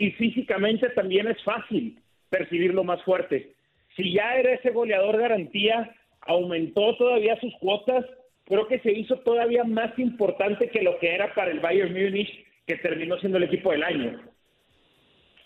y 0.00 0.12
físicamente 0.12 0.88
también 0.90 1.28
es 1.28 1.36
fácil 1.44 2.00
percibirlo 2.30 2.82
más 2.82 3.02
fuerte. 3.02 3.52
Si 3.96 4.14
ya 4.14 4.34
era 4.34 4.54
ese 4.54 4.70
goleador 4.70 5.18
garantía, 5.18 5.94
aumentó 6.22 6.96
todavía 6.96 7.38
sus 7.38 7.52
cuotas, 7.60 8.06
creo 8.46 8.66
que 8.66 8.80
se 8.80 8.92
hizo 8.92 9.18
todavía 9.18 9.62
más 9.62 9.96
importante 9.98 10.70
que 10.70 10.80
lo 10.80 10.98
que 10.98 11.14
era 11.14 11.34
para 11.34 11.50
el 11.50 11.60
Bayern 11.60 11.92
Múnich, 11.92 12.30
que 12.66 12.76
terminó 12.76 13.18
siendo 13.18 13.36
el 13.36 13.44
equipo 13.44 13.72
del 13.72 13.82
año. 13.82 14.18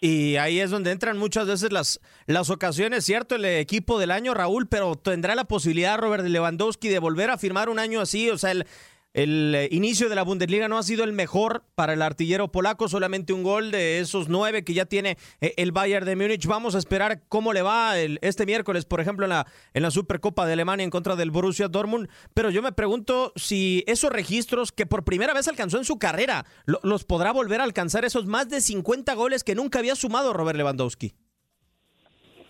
Y 0.00 0.36
ahí 0.36 0.60
es 0.60 0.70
donde 0.70 0.92
entran 0.92 1.18
muchas 1.18 1.48
veces 1.48 1.72
las, 1.72 2.00
las 2.26 2.48
ocasiones, 2.48 3.04
¿cierto? 3.04 3.34
El 3.34 3.46
equipo 3.46 3.98
del 3.98 4.12
año, 4.12 4.34
Raúl, 4.34 4.68
pero 4.68 4.94
tendrá 4.94 5.34
la 5.34 5.44
posibilidad, 5.44 5.98
Robert 5.98 6.24
Lewandowski, 6.24 6.90
de 6.90 7.00
volver 7.00 7.30
a 7.30 7.38
firmar 7.38 7.68
un 7.68 7.80
año 7.80 8.00
así. 8.00 8.30
O 8.30 8.38
sea, 8.38 8.52
el, 8.52 8.66
el 9.14 9.54
eh, 9.54 9.68
inicio 9.70 10.08
de 10.08 10.16
la 10.16 10.24
Bundesliga 10.24 10.66
no 10.66 10.76
ha 10.76 10.82
sido 10.82 11.04
el 11.04 11.12
mejor 11.12 11.62
para 11.76 11.92
el 11.92 12.02
artillero 12.02 12.48
polaco, 12.48 12.88
solamente 12.88 13.32
un 13.32 13.44
gol 13.44 13.70
de 13.70 14.00
esos 14.00 14.28
nueve 14.28 14.64
que 14.64 14.74
ya 14.74 14.86
tiene 14.86 15.16
eh, 15.40 15.54
el 15.56 15.70
Bayern 15.70 16.04
de 16.04 16.16
Múnich. 16.16 16.46
Vamos 16.46 16.74
a 16.74 16.78
esperar 16.78 17.22
cómo 17.28 17.52
le 17.52 17.62
va 17.62 17.96
este 17.96 18.44
miércoles, 18.44 18.84
por 18.84 19.00
ejemplo, 19.00 19.24
en 19.24 19.30
la, 19.30 19.46
en 19.72 19.82
la 19.82 19.92
Supercopa 19.92 20.46
de 20.46 20.54
Alemania 20.54 20.82
en 20.82 20.90
contra 20.90 21.14
del 21.14 21.30
Borussia 21.30 21.68
Dortmund. 21.68 22.08
Pero 22.34 22.50
yo 22.50 22.60
me 22.60 22.72
pregunto 22.72 23.32
si 23.36 23.84
esos 23.86 24.10
registros 24.10 24.72
que 24.72 24.84
por 24.84 25.04
primera 25.04 25.32
vez 25.32 25.46
alcanzó 25.46 25.78
en 25.78 25.84
su 25.84 25.96
carrera, 25.96 26.44
los 26.66 27.04
podrá 27.04 27.32
volver 27.32 27.60
a 27.60 27.64
alcanzar 27.64 28.04
esos 28.04 28.26
más 28.26 28.48
de 28.48 28.60
50 28.60 29.14
goles 29.14 29.44
que 29.44 29.54
nunca 29.54 29.78
había 29.78 29.94
sumado 29.94 30.32
Robert 30.32 30.58
Lewandowski. 30.58 31.12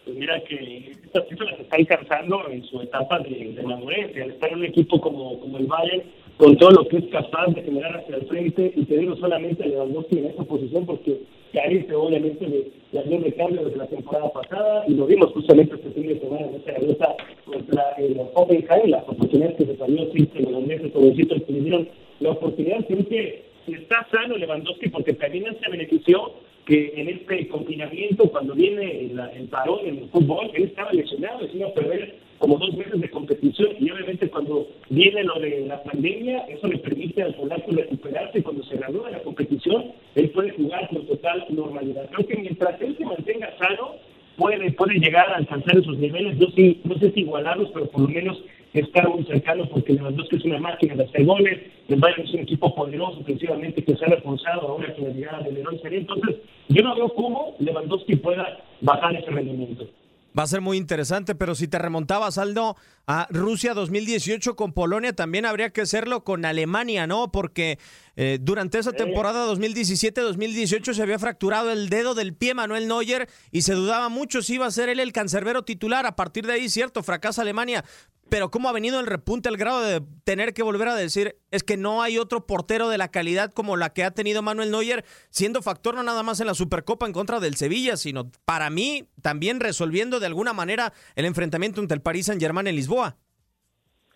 Pues 0.06 0.16
mira 0.16 0.42
que 0.48 0.92
estas 1.04 1.28
cifras 1.28 1.60
está 1.60 1.76
alcanzando 1.76 2.48
en 2.48 2.62
su 2.64 2.80
etapa 2.80 3.18
de, 3.18 3.52
de 3.54 3.62
madurez, 3.62 4.16
estar 4.16 4.50
en 4.50 4.58
un 4.58 4.64
equipo 4.64 4.98
como, 5.00 5.40
como 5.40 5.58
el 5.58 5.66
Bayern 5.66 6.23
con 6.36 6.56
todo 6.56 6.70
lo 6.70 6.88
que 6.88 6.98
es 6.98 7.04
capaz 7.06 7.46
de 7.54 7.62
generar 7.62 7.96
hacia 7.96 8.16
el 8.16 8.26
frente 8.26 8.72
y 8.74 8.84
te 8.84 8.98
digo 8.98 9.16
solamente 9.16 9.62
a 9.62 9.66
Lewandowski 9.66 10.18
en 10.18 10.26
esa 10.26 10.44
posición 10.44 10.84
porque 10.84 11.20
carece 11.52 11.94
obviamente 11.94 12.44
de, 12.44 12.72
de 12.92 13.18
de 13.18 13.32
cambio 13.34 13.64
desde 13.64 13.78
la 13.78 13.86
temporada 13.86 14.32
pasada 14.32 14.84
y 14.88 14.94
lo 14.94 15.06
vimos 15.06 15.30
justamente 15.32 15.76
este 15.76 15.90
fin 15.90 16.08
de 16.08 16.18
semana 16.18 16.46
en 16.46 16.54
esa 16.56 16.72
derrota 16.72 17.16
contra 17.44 17.92
el 17.98 18.20
Hoffenheim, 18.34 18.90
las 18.90 19.04
oportunidades 19.04 19.56
que 19.56 19.66
se 19.66 19.76
salió 19.76 20.10
siempre 20.10 20.42
los 20.42 20.50
holandeses 20.50 20.92
jovencitos 20.92 21.42
que 21.42 21.52
dieron 21.52 21.88
la 22.20 22.30
oportunidad, 22.30 22.84
que 22.86 23.44
está 23.66 24.06
sano 24.10 24.36
Lewandowski 24.36 24.88
porque 24.88 25.12
también 25.14 25.56
se 25.62 25.70
benefició 25.70 26.32
que 26.66 26.94
en 26.96 27.08
este 27.08 27.46
confinamiento, 27.48 28.28
cuando 28.30 28.54
viene 28.54 29.06
el, 29.06 29.20
el 29.36 29.48
parón 29.48 29.80
en 29.84 29.98
el 29.98 30.08
fútbol, 30.08 30.50
él 30.54 30.64
estaba 30.64 30.92
lesionado, 30.92 31.46
se 31.46 31.58
iba 31.58 31.68
a 31.68 31.74
perder 31.74 32.14
como 32.44 32.58
dos 32.58 32.76
meses 32.76 33.00
de 33.00 33.08
competición 33.08 33.68
y 33.80 33.90
obviamente 33.90 34.28
cuando 34.28 34.68
viene 34.90 35.24
lo 35.24 35.40
de 35.40 35.64
la 35.66 35.82
pandemia, 35.82 36.40
eso 36.40 36.66
le 36.66 36.76
permite 36.76 37.22
al 37.22 37.34
polaco 37.36 37.70
recuperarse 37.70 38.42
cuando 38.42 38.62
se 38.64 38.76
gradúa 38.76 39.10
la 39.10 39.22
competición, 39.22 39.92
él 40.14 40.28
puede 40.28 40.50
jugar 40.50 40.86
con 40.90 41.06
total 41.06 41.46
normalidad. 41.48 42.06
Creo 42.10 42.28
que 42.28 42.36
mientras 42.36 42.78
él 42.82 42.94
se 42.98 43.06
mantenga 43.06 43.48
sano, 43.56 43.92
puede, 44.36 44.70
puede 44.72 44.98
llegar 44.98 45.30
a 45.30 45.36
alcanzar 45.36 45.78
esos 45.78 45.96
niveles, 45.96 46.38
yo 46.38 46.48
sí, 46.54 46.82
no 46.84 46.98
sé 46.98 47.12
si 47.12 47.20
igualarlos, 47.20 47.70
pero 47.72 47.86
por 47.86 48.02
lo 48.02 48.08
menos 48.08 48.38
estar 48.74 49.08
muy 49.08 49.24
cercano 49.24 49.66
porque 49.70 49.94
Lewandowski 49.94 50.36
es 50.36 50.44
una 50.44 50.58
máquina 50.58 50.96
de 50.96 51.04
hacer 51.04 51.24
goles, 51.24 51.62
el 51.88 51.98
Bayern 51.98 52.24
es 52.24 52.34
un 52.34 52.40
equipo 52.40 52.74
poderoso 52.74 53.20
ofensivamente 53.20 53.82
que 53.82 53.96
se 53.96 54.04
ha 54.04 54.08
reforzado 54.08 54.68
ahora 54.68 54.92
con 54.92 55.04
la 55.04 55.14
llegada 55.14 55.40
de 55.44 55.52
Leroy 55.52 55.78
Sería. 55.78 56.00
Entonces, 56.00 56.36
yo 56.68 56.82
no 56.82 56.94
veo 56.94 57.08
cómo 57.14 57.56
Lewandowski 57.58 58.16
pueda 58.16 58.58
bajar 58.82 59.16
ese 59.16 59.30
rendimiento. 59.30 59.88
Va 60.36 60.42
a 60.42 60.46
ser 60.48 60.60
muy 60.60 60.78
interesante, 60.78 61.36
pero 61.36 61.54
si 61.54 61.68
te 61.68 61.78
remontabas, 61.78 62.38
Aldo, 62.38 62.76
a 63.06 63.28
Rusia 63.30 63.72
2018 63.72 64.56
con 64.56 64.72
Polonia, 64.72 65.14
también 65.14 65.46
habría 65.46 65.70
que 65.70 65.82
hacerlo 65.82 66.24
con 66.24 66.44
Alemania, 66.44 67.06
¿no? 67.06 67.30
Porque 67.30 67.78
eh, 68.16 68.38
durante 68.40 68.78
esa 68.78 68.92
temporada 68.92 69.46
2017-2018 69.46 70.92
se 70.92 71.02
había 71.02 71.20
fracturado 71.20 71.70
el 71.70 71.88
dedo 71.88 72.14
del 72.14 72.34
pie 72.34 72.54
Manuel 72.54 72.88
Neuer 72.88 73.28
y 73.52 73.62
se 73.62 73.74
dudaba 73.74 74.08
mucho 74.08 74.42
si 74.42 74.54
iba 74.54 74.66
a 74.66 74.72
ser 74.72 74.88
él 74.88 74.98
el 74.98 75.12
cancerbero 75.12 75.64
titular. 75.64 76.04
A 76.04 76.16
partir 76.16 76.46
de 76.46 76.54
ahí, 76.54 76.68
cierto, 76.68 77.04
fracasa 77.04 77.42
Alemania 77.42 77.84
pero 78.28 78.50
cómo 78.50 78.68
ha 78.68 78.72
venido 78.72 79.00
el 79.00 79.06
repunte 79.06 79.48
al 79.48 79.56
grado 79.56 79.82
de 79.82 80.00
tener 80.24 80.54
que 80.54 80.62
volver 80.62 80.88
a 80.88 80.96
decir 80.96 81.36
es 81.50 81.62
que 81.62 81.76
no 81.76 82.02
hay 82.02 82.18
otro 82.18 82.46
portero 82.46 82.88
de 82.88 82.98
la 82.98 83.10
calidad 83.10 83.52
como 83.52 83.76
la 83.76 83.92
que 83.92 84.02
ha 84.02 84.10
tenido 84.10 84.42
Manuel 84.42 84.70
Neuer, 84.70 85.04
siendo 85.30 85.62
factor 85.62 85.94
no 85.94 86.02
nada 86.02 86.22
más 86.22 86.40
en 86.40 86.46
la 86.46 86.54
Supercopa 86.54 87.06
en 87.06 87.12
contra 87.12 87.40
del 87.40 87.54
Sevilla, 87.54 87.96
sino 87.96 88.30
para 88.44 88.70
mí 88.70 89.04
también 89.22 89.60
resolviendo 89.60 90.20
de 90.20 90.26
alguna 90.26 90.52
manera 90.52 90.92
el 91.16 91.24
enfrentamiento 91.24 91.80
entre 91.80 91.96
el 91.96 92.02
Paris 92.02 92.26
Saint-Germain 92.26 92.66
en 92.66 92.76
Lisboa. 92.76 93.16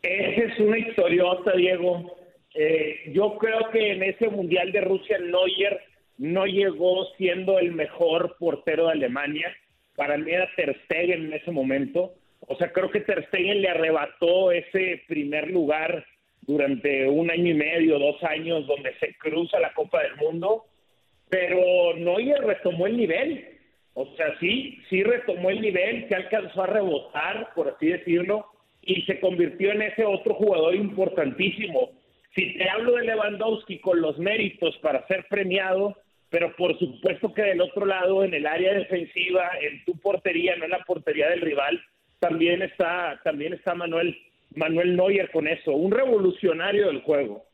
Esa 0.03 0.53
es 0.53 0.59
una 0.61 0.79
historiota, 0.79 1.53
Diego. 1.57 2.17
Eh, 2.55 3.13
yo 3.13 3.37
creo 3.39 3.71
que 3.73 3.93
en 3.93 4.03
ese 4.03 4.29
Mundial 4.29 4.73
de 4.73 4.81
Rusia 4.81 5.19
Neuer 5.19 5.81
no 6.17 6.47
llegó 6.47 7.07
siendo 7.17 7.59
el 7.59 7.73
mejor 7.73 8.37
portero 8.39 8.87
de 8.87 8.93
Alemania. 8.93 9.55
Para 9.97 10.17
mí 10.17 10.31
era 10.31 10.49
Ter 10.57 11.11
en 11.11 11.33
ese 11.33 11.51
momento 11.51 12.15
o 12.49 12.57
sea, 12.57 12.73
creo 12.73 12.91
que 12.91 13.01
Ter 13.01 13.27
Stegen 13.27 13.61
le 13.61 13.69
arrebató 13.69 14.51
ese 14.51 15.03
primer 15.07 15.51
lugar 15.51 16.05
durante 16.43 17.07
un 17.07 17.31
año 17.31 17.51
y 17.51 17.55
medio, 17.55 17.99
dos 17.99 18.23
años, 18.25 18.67
donde 18.67 18.95
se 18.99 19.15
cruza 19.17 19.61
la 19.61 19.75
Copa 19.75 20.03
del 20.03 20.17
Mundo, 20.17 20.65
pero 21.29 21.95
Neuer 21.97 22.43
retomó 22.43 22.87
el 22.87 22.97
nivel. 22.97 23.59
O 23.93 24.07
sea, 24.17 24.35
sí, 24.41 24.79
sí 24.89 25.03
retomó 25.03 25.51
el 25.51 25.61
nivel, 25.61 26.09
se 26.09 26.15
alcanzó 26.15 26.63
a 26.63 26.69
rebotar, 26.69 27.51
por 27.55 27.69
así 27.69 27.89
decirlo, 27.89 28.47
y 28.81 29.03
se 29.03 29.21
convirtió 29.21 29.73
en 29.73 29.83
ese 29.83 30.07
otro 30.07 30.35
jugador 30.35 30.75
importantísimo. 30.75 31.91
Si 32.35 32.57
te 32.57 32.69
hablo 32.71 32.93
de 32.93 33.05
Lewandowski 33.05 33.79
con 33.81 34.01
los 34.01 34.19
méritos 34.19 34.75
para 34.79 35.07
ser 35.07 35.27
premiado, 35.29 35.97
pero 36.31 36.55
por 36.57 36.79
supuesto 36.79 37.35
que 37.35 37.43
del 37.43 37.61
otro 37.61 37.85
lado, 37.85 38.25
en 38.25 38.33
el 38.33 38.47
área 38.47 38.73
defensiva, 38.73 39.51
en 39.61 39.85
tu 39.85 39.99
portería, 39.99 40.57
no 40.57 40.65
en 40.65 40.71
la 40.71 40.85
portería 40.85 41.29
del 41.29 41.43
rival, 41.43 41.79
también 42.19 42.63
está, 42.63 43.21
también 43.25 43.53
está 43.55 43.75
Manuel, 43.75 44.17
Manuel 44.55 44.97
Neuer 44.97 45.31
con 45.31 45.47
eso, 45.49 45.73
un 45.73 45.91
revolucionario 45.91 46.87
del 46.87 47.03
juego. 47.03 47.48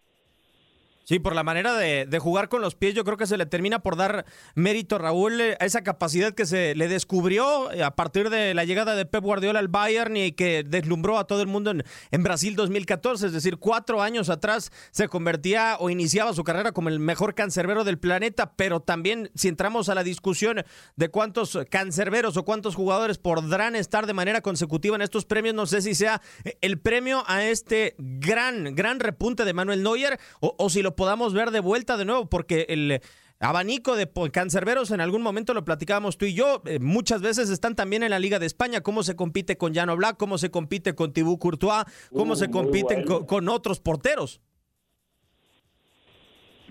Sí, 1.05 1.19
por 1.19 1.35
la 1.35 1.43
manera 1.43 1.75
de, 1.77 2.19
jugar 2.19 2.49
con 2.49 2.63
los 2.63 2.75
pies, 2.75 2.95
yo 2.95 3.05
creo 3.05 3.19
que 3.19 3.27
se 3.27 3.37
le 3.37 3.45
termina 3.45 3.81
por 3.81 3.97
dar 3.97 4.25
mérito 4.55 4.97
a 4.97 4.99
Raúl 4.99 5.39
eh, 5.39 5.57
a 5.61 5.67
esa 5.67 5.83
capacidad 5.83 6.33
que 6.33 6.47
se 6.47 6.75
le 6.75 6.89
descubrió 6.89 7.71
eh, 7.73 7.83
a 7.83 7.95
partir 7.95 8.31
de 8.31 8.55
la 8.55 8.65
llegada 8.65 8.95
de 8.95 9.05
Pep 9.05 9.23
Guardiola 9.23 9.59
al 9.59 9.69
Bayern 9.69 10.17
y 10.17 10.33
que 10.33 10.65
deslumbró 10.67 11.19
a 11.19 11.27
todo 11.27 11.43
el 11.43 11.47
mundo 11.47 11.73
en, 11.73 11.85
en 12.11 12.23
Brasil 12.23 12.57
2014. 12.57 13.27
Es 13.27 13.33
decir, 13.35 13.59
cuatro 13.59 14.01
años 14.01 14.31
atrás 14.31 14.73
se 14.93 15.09
convertía 15.09 15.77
o 15.79 15.91
iniciaba 15.91 16.33
su 16.33 16.43
carrera 16.43 16.73
como 16.73 16.89
el 16.89 17.01
mejor 17.01 17.35
cancerbero 17.35 17.85
del 17.85 17.99
planeta, 17.99 18.55
pero 18.57 18.81
también 18.81 19.31
si 19.35 19.49
entramos 19.49 19.91
a 19.91 19.95
la 19.95 20.05
discusión 20.05 20.65
de 20.97 21.09
cuántos 21.11 21.59
cancerberos 21.69 22.39
o 22.39 22.47
cuántos 22.47 22.77
jugadores 22.77 23.19
podrán 23.19 23.77
estar 23.77 24.07
de 24.07 24.15
manera 24.15 24.41
consecutiva 24.41 24.97
en 24.97 25.03
estos 25.03 25.27
premios, 25.27 25.55
no 25.55 25.67
sé 25.67 25.83
si 25.83 25.95
sea 25.95 26.23
el 26.63 26.79
premio 26.79 27.25
a 27.27 27.45
este 27.45 27.95
gran, 27.99 28.75
gran 28.75 29.01
repunte 29.01 29.45
de 29.45 29.53
Manuel 29.53 29.83
Neuer 29.83 30.19
o 30.41 30.71
si 30.71 30.81
lo 30.81 30.94
podamos 30.97 31.35
ver 31.35 31.51
de 31.51 31.61
vuelta 31.61 31.97
de 31.97 32.05
nuevo, 32.05 32.29
porque 32.29 32.67
el 32.69 33.01
abanico 33.41 33.97
de 33.97 34.09
cancerberos 34.33 34.91
en 34.91 35.01
algún 35.01 35.23
momento 35.23 35.55
lo 35.55 35.65
platicábamos 35.65 36.17
tú 36.17 36.25
y 36.27 36.35
yo, 36.35 36.63
eh, 36.67 36.79
muchas 36.81 37.21
veces 37.23 37.51
están 37.51 37.75
también 37.75 38.03
en 38.03 38.11
la 38.11 38.19
Liga 38.19 38.39
de 38.39 38.47
España, 38.47 38.81
cómo 38.81 39.03
se 39.03 39.17
compite 39.17 39.57
con 39.57 39.73
Llano 39.73 39.97
Black, 39.97 40.17
cómo 40.17 40.39
se 40.39 40.51
compite 40.51 40.95
con 40.95 41.13
Tibú 41.13 41.39
Courtois, 41.39 41.85
cómo 42.13 42.37
se 42.37 42.51
compiten 42.51 43.05
con, 43.05 43.49
otros 43.49 43.81
porteros. 43.81 44.41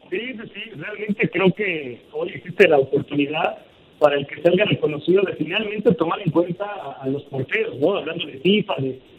Sí, 0.09 0.19
sí, 0.19 0.69
realmente 0.75 1.29
creo 1.29 1.53
que 1.53 2.05
hoy 2.13 2.29
existe 2.29 2.67
la 2.67 2.77
oportunidad 2.77 3.57
para 4.03 4.17
el 4.17 4.27
que 4.27 4.41
salga 4.41 4.65
reconocido 4.65 5.22
de 5.22 5.31
finalmente 5.36 5.93
tomar 5.93 6.19
en 6.19 6.29
cuenta 6.29 6.65
a, 7.00 7.07
los 7.07 7.24
porteros, 7.24 7.79
¿no? 7.79 7.95
Hablando 7.95 8.25
de 8.25 8.33
FIFA, 8.39 8.75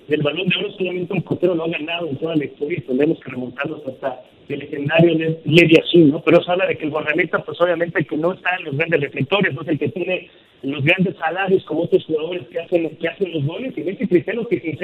del 0.09 0.23
balón 0.23 0.47
de 0.47 0.57
oro, 0.57 0.71
solamente 0.73 1.15
un 1.15 1.23
portero 1.23 1.55
lo 1.55 1.65
ha 1.65 1.69
ganado 1.69 2.07
en 2.07 2.19
toda 2.19 2.37
la 2.37 2.45
historia 2.45 2.77
y 2.77 2.83
tendremos 2.83 3.19
que 3.21 3.31
remontarnos 3.31 3.81
hasta 3.87 4.21
el 4.47 4.59
legendario 4.59 5.39
Lady 5.47 5.77
así, 5.83 6.01
¿no? 6.01 6.21
Pero 6.21 6.39
eso 6.39 6.53
habla 6.53 6.67
de 6.67 6.77
que 6.77 6.85
el 6.85 6.91
guardameta, 6.91 7.39
pues 7.39 7.59
obviamente 7.63 8.05
que 8.05 8.17
no 8.19 8.35
está 8.35 8.57
en 8.59 8.65
los 8.67 8.77
grandes 8.77 9.01
reflectores, 9.01 9.55
no 9.55 9.63
es 9.63 9.69
el 9.69 9.79
que 9.79 9.89
tiene 9.89 10.29
los 10.61 10.85
grandes 10.85 11.17
salarios 11.17 11.65
como 11.65 11.85
otros 11.85 12.05
jugadores 12.05 12.47
que 12.49 12.61
hacen, 12.61 12.95
que 12.97 13.09
hacen 13.09 13.33
los 13.33 13.47
goles, 13.47 13.73
y 13.79 13.89
ese 13.89 14.07
Cristiano 14.07 14.47
que 14.47 14.61
sin 14.61 14.77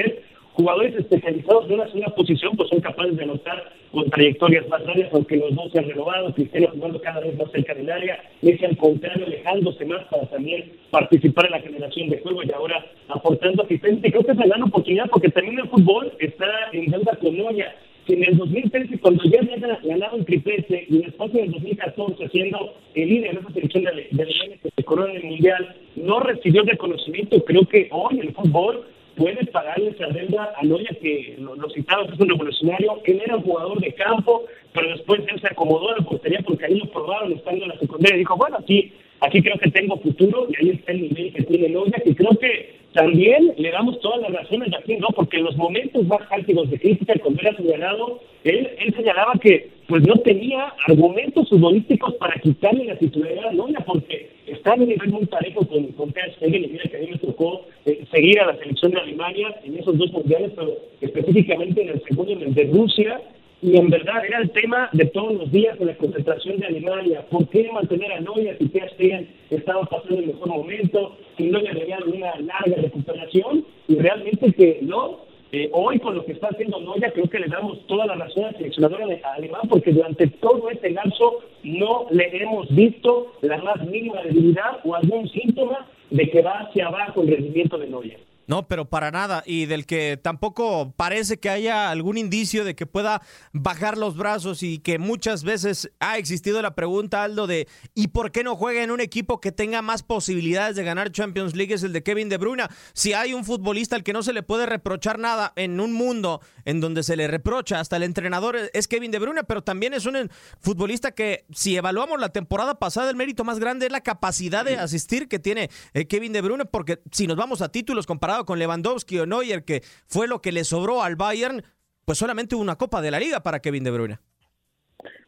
jugadores 0.53 0.95
especializados 0.95 1.67
de 1.67 1.75
una 1.75 1.87
sola 1.87 2.07
posición, 2.09 2.55
pues 2.55 2.69
son 2.69 2.81
capaces 2.81 3.15
de 3.15 3.23
anotar 3.23 3.71
con 3.91 4.09
trayectorias 4.09 4.67
más 4.69 4.83
largas, 4.85 5.09
aunque 5.13 5.37
los 5.37 5.53
dos 5.55 5.71
se 5.71 5.79
han 5.79 5.87
renovado, 5.87 6.33
Cristiano 6.33 6.67
jugando 6.73 7.01
cada 7.01 7.19
vez 7.19 7.37
más 7.37 7.51
cerca 7.51 7.73
del 7.73 7.89
área, 7.89 8.21
Messi 8.41 8.65
al 8.65 8.77
contrario 8.77 9.25
alejándose 9.25 9.85
más 9.85 10.03
para 10.05 10.27
también 10.27 10.71
participar 10.89 11.45
en 11.45 11.51
la 11.51 11.59
generación 11.59 12.09
de 12.09 12.19
juego 12.19 12.43
y 12.43 12.51
ahora 12.51 12.85
aportando 13.09 13.63
asistencia. 13.63 14.09
Creo 14.09 14.23
que 14.23 14.31
es 14.31 14.37
la 14.37 14.47
gran 14.47 14.63
oportunidad 14.63 15.09
porque 15.09 15.29
también 15.29 15.59
el 15.59 15.69
fútbol 15.69 16.11
está 16.19 16.47
en 16.71 16.91
deuda 16.91 17.17
con 17.17 17.37
Noya 17.37 17.75
que 18.05 18.13
en 18.13 18.23
el 18.23 18.37
2013, 18.37 18.97
cuando 18.99 19.23
ya 19.25 19.39
había 19.39 19.57
ganado 19.83 20.17
el 20.17 20.25
triplete, 20.25 20.85
y 20.89 21.03
después 21.03 21.33
en 21.35 21.45
el 21.45 21.51
2014, 21.51 22.29
siendo 22.29 22.73
el 22.95 23.09
líder 23.09 23.33
de 23.33 23.39
esa 23.41 23.53
selección 23.53 23.83
de, 23.83 24.07
de, 24.09 24.59
que 24.63 24.69
se 24.75 24.83
corona 24.83 25.11
en 25.11 25.17
el 25.17 25.23
Mundial, 25.25 25.75
no 25.95 26.19
recibió 26.19 26.63
reconocimiento. 26.63 27.43
Creo 27.45 27.63
que 27.67 27.89
hoy 27.91 28.19
el 28.19 28.33
fútbol 28.33 28.85
puede 29.15 29.45
pagarle 29.47 29.89
esa 29.89 30.07
deuda 30.07 30.53
a 30.57 30.63
Noya, 30.63 30.89
que 31.01 31.35
lo, 31.39 31.55
lo 31.55 31.69
citaba, 31.69 32.03
es 32.03 32.19
un 32.19 32.29
revolucionario. 32.29 33.01
Él 33.05 33.21
era 33.23 33.37
un 33.37 33.43
jugador 33.43 33.79
de 33.79 33.93
campo, 33.93 34.45
pero 34.73 34.89
después 34.89 35.21
él 35.31 35.39
se 35.39 35.47
acomodó 35.47 35.89
a 35.89 35.97
la 35.97 36.05
portería 36.05 36.39
porque 36.45 36.65
ahí 36.65 36.79
lo 36.79 36.85
probaron 36.85 37.33
estando 37.33 37.63
en 37.63 37.69
la 37.69 37.79
secundaria. 37.79 38.15
Y 38.15 38.19
dijo, 38.19 38.37
bueno, 38.37 38.57
aquí, 38.57 38.93
aquí 39.19 39.41
creo 39.41 39.57
que 39.57 39.71
tengo 39.71 39.97
futuro, 39.97 40.47
y 40.49 40.63
ahí 40.63 40.69
está 40.71 40.91
el 40.91 41.01
nivel 41.01 41.33
que 41.33 41.43
tiene 41.43 41.69
Noya, 41.69 42.01
que 42.03 42.15
creo 42.15 42.31
que 42.39 42.81
también 42.93 43.53
le 43.57 43.71
damos 43.71 43.99
todas 44.01 44.21
las 44.21 44.33
razones 44.33 44.69
aquí, 44.77 44.97
¿no? 44.97 45.07
Porque 45.15 45.37
en 45.37 45.45
los 45.45 45.55
momentos 45.55 46.05
más 46.07 46.19
álgidos 46.29 46.69
de 46.69 46.79
crítica, 46.79 47.13
cuando 47.21 47.41
era 47.41 47.55
señalado, 47.55 48.19
él, 48.43 48.69
él 48.79 48.93
señalaba 48.93 49.33
que 49.41 49.69
pues 49.87 50.05
no 50.07 50.15
tenía 50.17 50.73
argumentos 50.87 51.49
futbolísticos 51.49 52.15
para 52.15 52.39
quitarle 52.41 52.85
la 52.85 52.97
titularidad 52.97 53.49
a 53.49 53.53
Noya, 53.53 53.79
porque 53.85 54.29
está 54.53 54.73
en 54.73 54.81
un 54.81 54.89
nivel 54.89 55.09
muy 55.09 55.25
parejo 55.25 55.65
con, 55.67 55.87
con 55.93 56.11
Ter 56.11 56.33
Stegen, 56.35 56.63
y 56.63 56.67
mira 56.67 56.83
que 56.89 56.97
a 56.97 56.99
mí 56.99 57.07
me 57.11 57.17
tocó 57.17 57.65
eh, 57.85 58.03
seguir 58.11 58.39
a 58.39 58.47
la 58.47 58.57
selección 58.57 58.91
de 58.91 58.99
Alemania 58.99 59.55
en 59.63 59.77
esos 59.77 59.97
dos 59.97 60.11
mundiales, 60.11 60.51
pero 60.55 60.77
específicamente 61.01 61.81
en 61.81 61.89
el 61.89 62.01
segundo, 62.03 62.31
en 62.31 62.41
el 62.41 62.53
de 62.53 62.63
Rusia, 62.65 63.21
y 63.63 63.77
en 63.77 63.89
verdad 63.89 64.25
era 64.25 64.39
el 64.39 64.49
tema 64.49 64.89
de 64.91 65.05
todos 65.05 65.33
los 65.33 65.51
días 65.51 65.77
de 65.77 65.85
la 65.85 65.95
concentración 65.95 66.57
de 66.57 66.65
Alemania. 66.65 67.23
¿Por 67.29 67.47
qué 67.49 67.69
mantener 67.71 68.11
a 68.11 68.19
Neuer 68.19 68.57
si 68.57 68.67
Ter 68.69 68.89
Stegen 68.93 69.29
estaba 69.51 69.83
pasando 69.85 70.17
el 70.17 70.27
mejor 70.27 70.47
momento? 70.47 71.15
Si 71.37 71.43
Neuer 71.43 71.75
venía 71.75 71.99
de 72.03 72.11
una 72.11 72.35
larga 72.39 72.81
recuperación 72.81 73.63
y 73.87 73.95
realmente 73.95 74.51
que 74.53 74.79
no. 74.81 75.30
Eh, 75.53 75.69
hoy 75.73 75.99
con 75.99 76.15
lo 76.15 76.23
que 76.23 76.31
está 76.31 76.47
haciendo 76.47 76.79
Neuer 76.79 77.11
creo 77.11 77.29
que 77.29 77.39
le 77.39 77.47
damos 77.47 77.85
toda 77.87 78.05
la 78.05 78.15
razón 78.15 78.45
al 78.45 78.55
seleccionador 78.55 79.01
alemán 79.01 79.61
porque 79.67 79.91
durante 79.91 80.27
todo 80.27 80.69
este 80.69 80.91
lapso 80.91 81.39
no 81.63 82.07
le 82.09 82.29
hemos 82.41 82.73
visto 82.73 83.33
la 83.41 83.57
más 83.57 83.85
mínima 83.85 84.21
debilidad 84.21 84.79
o 84.85 84.95
algún 84.95 85.27
síntoma 85.27 85.87
de 86.09 86.29
que 86.29 86.41
va 86.41 86.61
hacia 86.61 86.87
abajo 86.87 87.21
el 87.21 87.35
rendimiento 87.35 87.77
de 87.77 87.87
Neuer. 87.87 88.30
No, 88.51 88.67
pero 88.67 88.89
para 88.89 89.11
nada. 89.11 89.43
Y 89.45 89.65
del 89.65 89.85
que 89.85 90.19
tampoco 90.21 90.93
parece 90.97 91.39
que 91.39 91.49
haya 91.49 91.89
algún 91.89 92.17
indicio 92.17 92.65
de 92.65 92.75
que 92.75 92.85
pueda 92.85 93.21
bajar 93.53 93.97
los 93.97 94.17
brazos 94.17 94.61
y 94.61 94.79
que 94.79 94.99
muchas 94.99 95.45
veces 95.45 95.89
ha 96.01 96.17
existido 96.17 96.61
la 96.61 96.75
pregunta, 96.75 97.23
Aldo, 97.23 97.47
de 97.47 97.69
¿y 97.95 98.09
por 98.09 98.33
qué 98.33 98.43
no 98.43 98.57
juega 98.57 98.83
en 98.83 98.91
un 98.91 98.99
equipo 98.99 99.39
que 99.39 99.53
tenga 99.53 99.81
más 99.81 100.03
posibilidades 100.03 100.75
de 100.75 100.83
ganar 100.83 101.13
Champions 101.13 101.55
League? 101.55 101.73
Es 101.73 101.83
el 101.83 101.93
de 101.93 102.03
Kevin 102.03 102.27
De 102.27 102.35
Bruyne. 102.35 102.65
Si 102.91 103.13
hay 103.13 103.33
un 103.33 103.45
futbolista 103.45 103.95
al 103.95 104.03
que 104.03 104.11
no 104.11 104.21
se 104.21 104.33
le 104.33 104.43
puede 104.43 104.65
reprochar 104.65 105.17
nada 105.17 105.53
en 105.55 105.79
un 105.79 105.93
mundo 105.93 106.41
en 106.65 106.81
donde 106.81 107.03
se 107.03 107.15
le 107.15 107.29
reprocha 107.29 107.79
hasta 107.79 107.95
el 107.95 108.03
entrenador 108.03 108.57
es 108.73 108.89
Kevin 108.89 109.11
De 109.11 109.19
Bruyne, 109.19 109.45
pero 109.45 109.63
también 109.63 109.93
es 109.93 110.05
un 110.05 110.29
futbolista 110.59 111.11
que 111.11 111.45
si 111.55 111.77
evaluamos 111.77 112.19
la 112.19 112.33
temporada 112.33 112.79
pasada, 112.79 113.11
el 113.11 113.15
mérito 113.15 113.45
más 113.45 113.59
grande 113.59 113.85
es 113.85 113.93
la 113.93 114.01
capacidad 114.01 114.65
de 114.65 114.75
asistir 114.75 115.29
que 115.29 115.39
tiene 115.39 115.69
eh, 115.93 116.05
Kevin 116.05 116.33
De 116.33 116.41
Bruyne, 116.41 116.65
porque 116.65 116.99
si 117.13 117.27
nos 117.27 117.37
vamos 117.37 117.61
a 117.61 117.69
títulos 117.69 118.05
comparados 118.05 118.40
con 118.45 118.59
Lewandowski 118.59 119.19
o 119.19 119.25
Neuer, 119.25 119.63
que 119.63 119.81
fue 120.07 120.27
lo 120.27 120.41
que 120.41 120.51
le 120.51 120.63
sobró 120.63 121.01
al 121.01 121.15
Bayern, 121.15 121.63
pues 122.05 122.17
solamente 122.17 122.55
una 122.55 122.75
Copa 122.75 123.01
de 123.01 123.11
la 123.11 123.19
Liga 123.19 123.41
para 123.41 123.59
Kevin 123.59 123.83
De 123.83 123.91
Bruyne. 123.91 124.17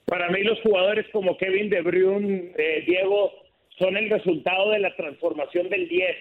Para 0.06 0.30
mí 0.30 0.44
los 0.44 0.60
jugadores 0.62 1.06
como 1.12 1.38
Kevin 1.38 1.70
De 1.70 1.82
Bruyne, 1.82 2.54
eh, 2.58 2.84
Diego, 2.86 3.32
son 3.80 3.98
el 3.98 4.10
resultado 4.10 4.72
de 4.72 4.80
la 4.80 4.96
transformación 4.96 5.70
del 5.70 5.88
10. 5.88 6.16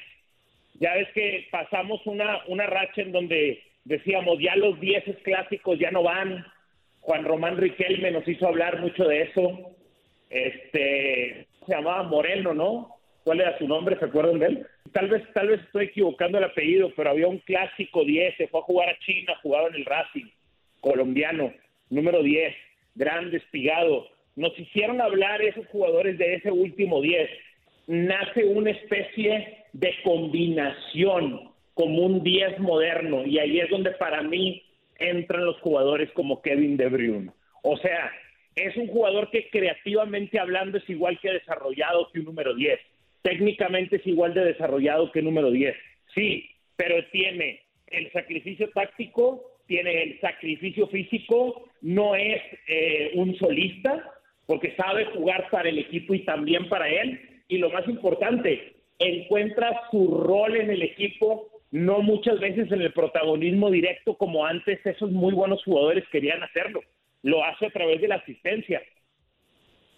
Ya 0.75 0.95
ves 0.95 1.09
que 1.15 1.49
pasamos 1.51 2.01
una, 2.07 2.41
una 2.47 2.67
racha 2.67 3.03
en 3.03 3.13
donde 3.13 3.63
decíamos, 3.85 4.39
ya 4.41 4.57
los 4.57 4.81
10 4.81 5.05
clásicos 5.23 5.79
ya 5.79 5.91
no 5.91 6.03
van. 6.03 6.45
Juan 7.01 7.25
Román 7.25 7.57
Riquelme 7.57 8.11
nos 8.11 8.27
hizo 8.27 8.47
hablar 8.47 8.81
mucho 8.81 9.05
de 9.05 9.23
eso. 9.23 9.77
Este, 10.31 11.47
se 11.67 11.73
llamaba 11.75 12.05
Moreno, 12.05 12.55
¿no? 12.55 12.97
¿Cuál 13.25 13.41
era 13.41 13.57
su 13.59 13.69
nombre? 13.69 13.99
¿Se 13.99 14.05
acuerdan 14.05 14.39
de 14.39 14.47
él? 14.47 14.67
Tal 14.93 15.09
vez, 15.09 15.23
tal 15.33 15.49
vez 15.49 15.61
estoy 15.61 15.87
equivocando 15.87 16.39
el 16.39 16.45
apellido, 16.45 16.93
pero 16.97 17.11
había 17.11 17.29
un 17.29 17.39
clásico 17.39 18.05
10, 18.05 18.37
se 18.37 18.49
fue 18.49 18.61
a 18.61 18.65
jugar 18.65 18.89
a 18.89 18.99
China, 18.99 19.35
jugaba 19.43 19.69
en 19.69 19.77
el 19.77 19.85
Racing, 19.85 20.27
colombiano, 20.81 21.53
número 21.89 22.23
10, 22.23 22.55
grande, 22.95 23.37
espigado. 23.39 24.09
Nos 24.35 24.59
hicieron 24.59 25.01
hablar 25.01 25.41
esos 25.41 25.67
jugadores 25.69 26.19
de 26.19 26.35
ese 26.35 26.51
último 26.51 27.01
10. 27.01 27.31
Nace 27.87 28.45
una 28.45 28.71
especie 28.71 29.65
de 29.73 29.95
combinación 30.03 31.51
como 31.75 32.03
un 32.03 32.23
10 32.23 32.59
moderno 32.59 33.25
y 33.25 33.39
ahí 33.39 33.61
es 33.61 33.71
donde 33.71 33.93
para 33.93 34.23
mí 34.23 34.63
entran 34.99 35.45
los 35.45 35.59
jugadores 35.61 36.11
como 36.13 36.43
Kevin 36.43 36.77
De 36.77 36.89
Bruyne. 36.89 37.31
O 37.63 37.77
sea, 37.79 38.11
es 38.57 38.77
un 38.77 38.89
jugador 38.89 39.31
que 39.31 39.49
creativamente 39.49 40.39
hablando 40.39 40.79
es 40.79 40.91
igual 40.91 41.19
que 41.21 41.33
desarrollado 41.33 42.11
que 42.13 42.19
un 42.19 42.27
número 42.27 42.55
10 42.55 42.79
técnicamente 43.23 43.97
es 43.97 44.07
igual 44.07 44.35
de 44.35 44.45
desarrollado 44.45 45.11
que 45.13 45.23
número 45.23 45.51
10. 45.51 45.75
Sí, 46.15 46.51
pero 46.77 47.05
tiene 47.11 47.61
el 47.87 48.11
sacrificio 48.13 48.71
táctico, 48.71 49.43
tiene 49.67 50.03
el 50.03 50.21
sacrificio 50.21 50.87
físico, 50.89 51.69
no 51.81 52.15
es 52.15 52.43
eh, 52.69 53.13
un 53.15 53.37
solista, 53.37 54.13
porque 54.47 54.75
sabe 54.77 55.07
jugar 55.07 55.49
para 55.51 55.69
el 55.69 55.79
equipo 55.79 56.15
y 56.15 56.25
también 56.25 56.69
para 56.69 56.89
él. 56.89 57.21
Y 57.49 57.59
lo 57.59 57.71
más 57.71 57.87
importante, 57.89 58.75
encuentra 58.99 59.83
su 59.91 60.09
rol 60.09 60.57
en 60.57 60.71
el 60.71 60.83
equipo, 60.83 61.49
no 61.71 62.01
muchas 62.01 62.39
veces 62.39 62.71
en 62.71 62.83
el 62.83 62.93
protagonismo 62.93 63.71
directo 63.71 64.17
como 64.17 64.45
antes 64.45 64.85
esos 64.85 65.11
muy 65.11 65.33
buenos 65.33 65.63
jugadores 65.65 66.05
querían 66.11 66.43
hacerlo. 66.43 66.83
Lo 67.23 67.45
hace 67.45 67.67
a 67.67 67.71
través 67.71 68.01
de 68.01 68.09
la 68.09 68.17
asistencia, 68.17 68.83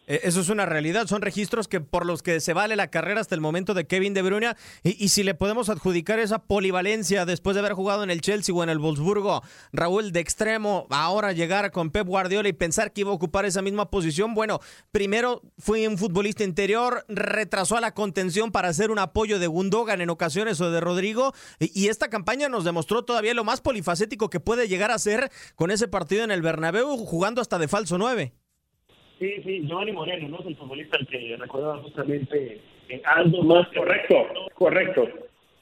eso 0.07 0.41
es 0.41 0.49
una 0.49 0.67
realidad, 0.67 1.07
son 1.07 1.23
registros 1.23 1.69
que 1.69 1.81
por 1.81 2.05
los 2.05 2.23
que 2.23 2.41
se 2.41 2.53
vale 2.53 2.77
la 2.77 2.89
carrera 2.89 3.21
hasta 3.21 3.35
el 3.35 3.41
momento 3.41 3.75
de 3.75 3.87
Kevin 3.87 4.15
De 4.15 4.23
Bruyne 4.23 4.55
y, 4.83 5.09
si 5.09 5.23
le 5.23 5.35
podemos 5.35 5.69
adjudicar 5.69 6.19
esa 6.19 6.41
polivalencia 6.41 7.25
después 7.25 7.55
de 7.55 7.61
haber 7.61 7.73
jugado 7.73 8.05
en 8.05 8.11
el 8.11 8.21
Chelsea 8.21 8.55
o 8.55 8.63
en 8.63 8.69
el 8.69 8.79
Wolfsburgo, 8.79 9.43
Raúl 9.73 10.13
de 10.13 10.21
extremo, 10.21 10.87
ahora 10.91 11.33
llegar 11.33 11.71
con 11.71 11.91
Pep 11.91 12.07
Guardiola 12.07 12.49
y 12.49 12.53
pensar 12.53 12.93
que 12.93 13.03
iba 13.03 13.11
a 13.11 13.15
ocupar 13.15 13.45
esa 13.45 13.63
misma 13.63 13.91
posición, 13.91 14.35
bueno, 14.35 14.61
primero 14.93 15.43
fue 15.59 15.89
un 15.89 15.97
futbolista 15.97 16.45
interior, 16.45 17.05
retrasó 17.09 17.77
a 17.77 17.81
la 17.81 17.95
contención 17.95 18.53
para 18.53 18.69
hacer 18.69 18.91
un 18.91 18.99
apoyo 18.99 19.39
de 19.39 19.47
Gundogan 19.47 20.01
en 20.01 20.11
ocasiones 20.11 20.61
o 20.61 20.71
de 20.71 20.81
Rodrigo 20.81 21.33
y, 21.59 21.85
esta 21.95 22.09
campaña 22.09 22.49
nos 22.49 22.65
demostró 22.65 23.05
todavía 23.05 23.35
lo 23.35 23.45
más 23.45 23.61
polifacético 23.61 24.31
que 24.31 24.41
puede 24.41 24.69
llegar 24.69 24.91
a 24.91 24.99
ser 24.99 25.31
con 25.55 25.71
ese 25.71 25.87
partido 25.87 26.25
en 26.25 26.31
el 26.31 26.43
Bernabéu 26.43 26.97
jugando 26.97 27.41
hasta 27.41 27.59
de 27.59 27.69
falso 27.69 27.99
9. 27.99 28.33
Sí, 29.19 29.33
sí, 29.45 29.67
Giovanni 29.67 29.93
Moreno, 29.93 30.29
¿no? 30.29 30.41
Es 30.41 30.47
el 30.47 30.57
futbolista 30.57 30.97
al 30.99 31.07
que 31.07 31.37
recordaba 31.39 31.79
justamente 31.79 32.61
eh, 32.89 33.03
Aldo 33.05 33.43
más. 33.43 33.69
Correcto, 33.69 34.17
correcto. 34.55 35.09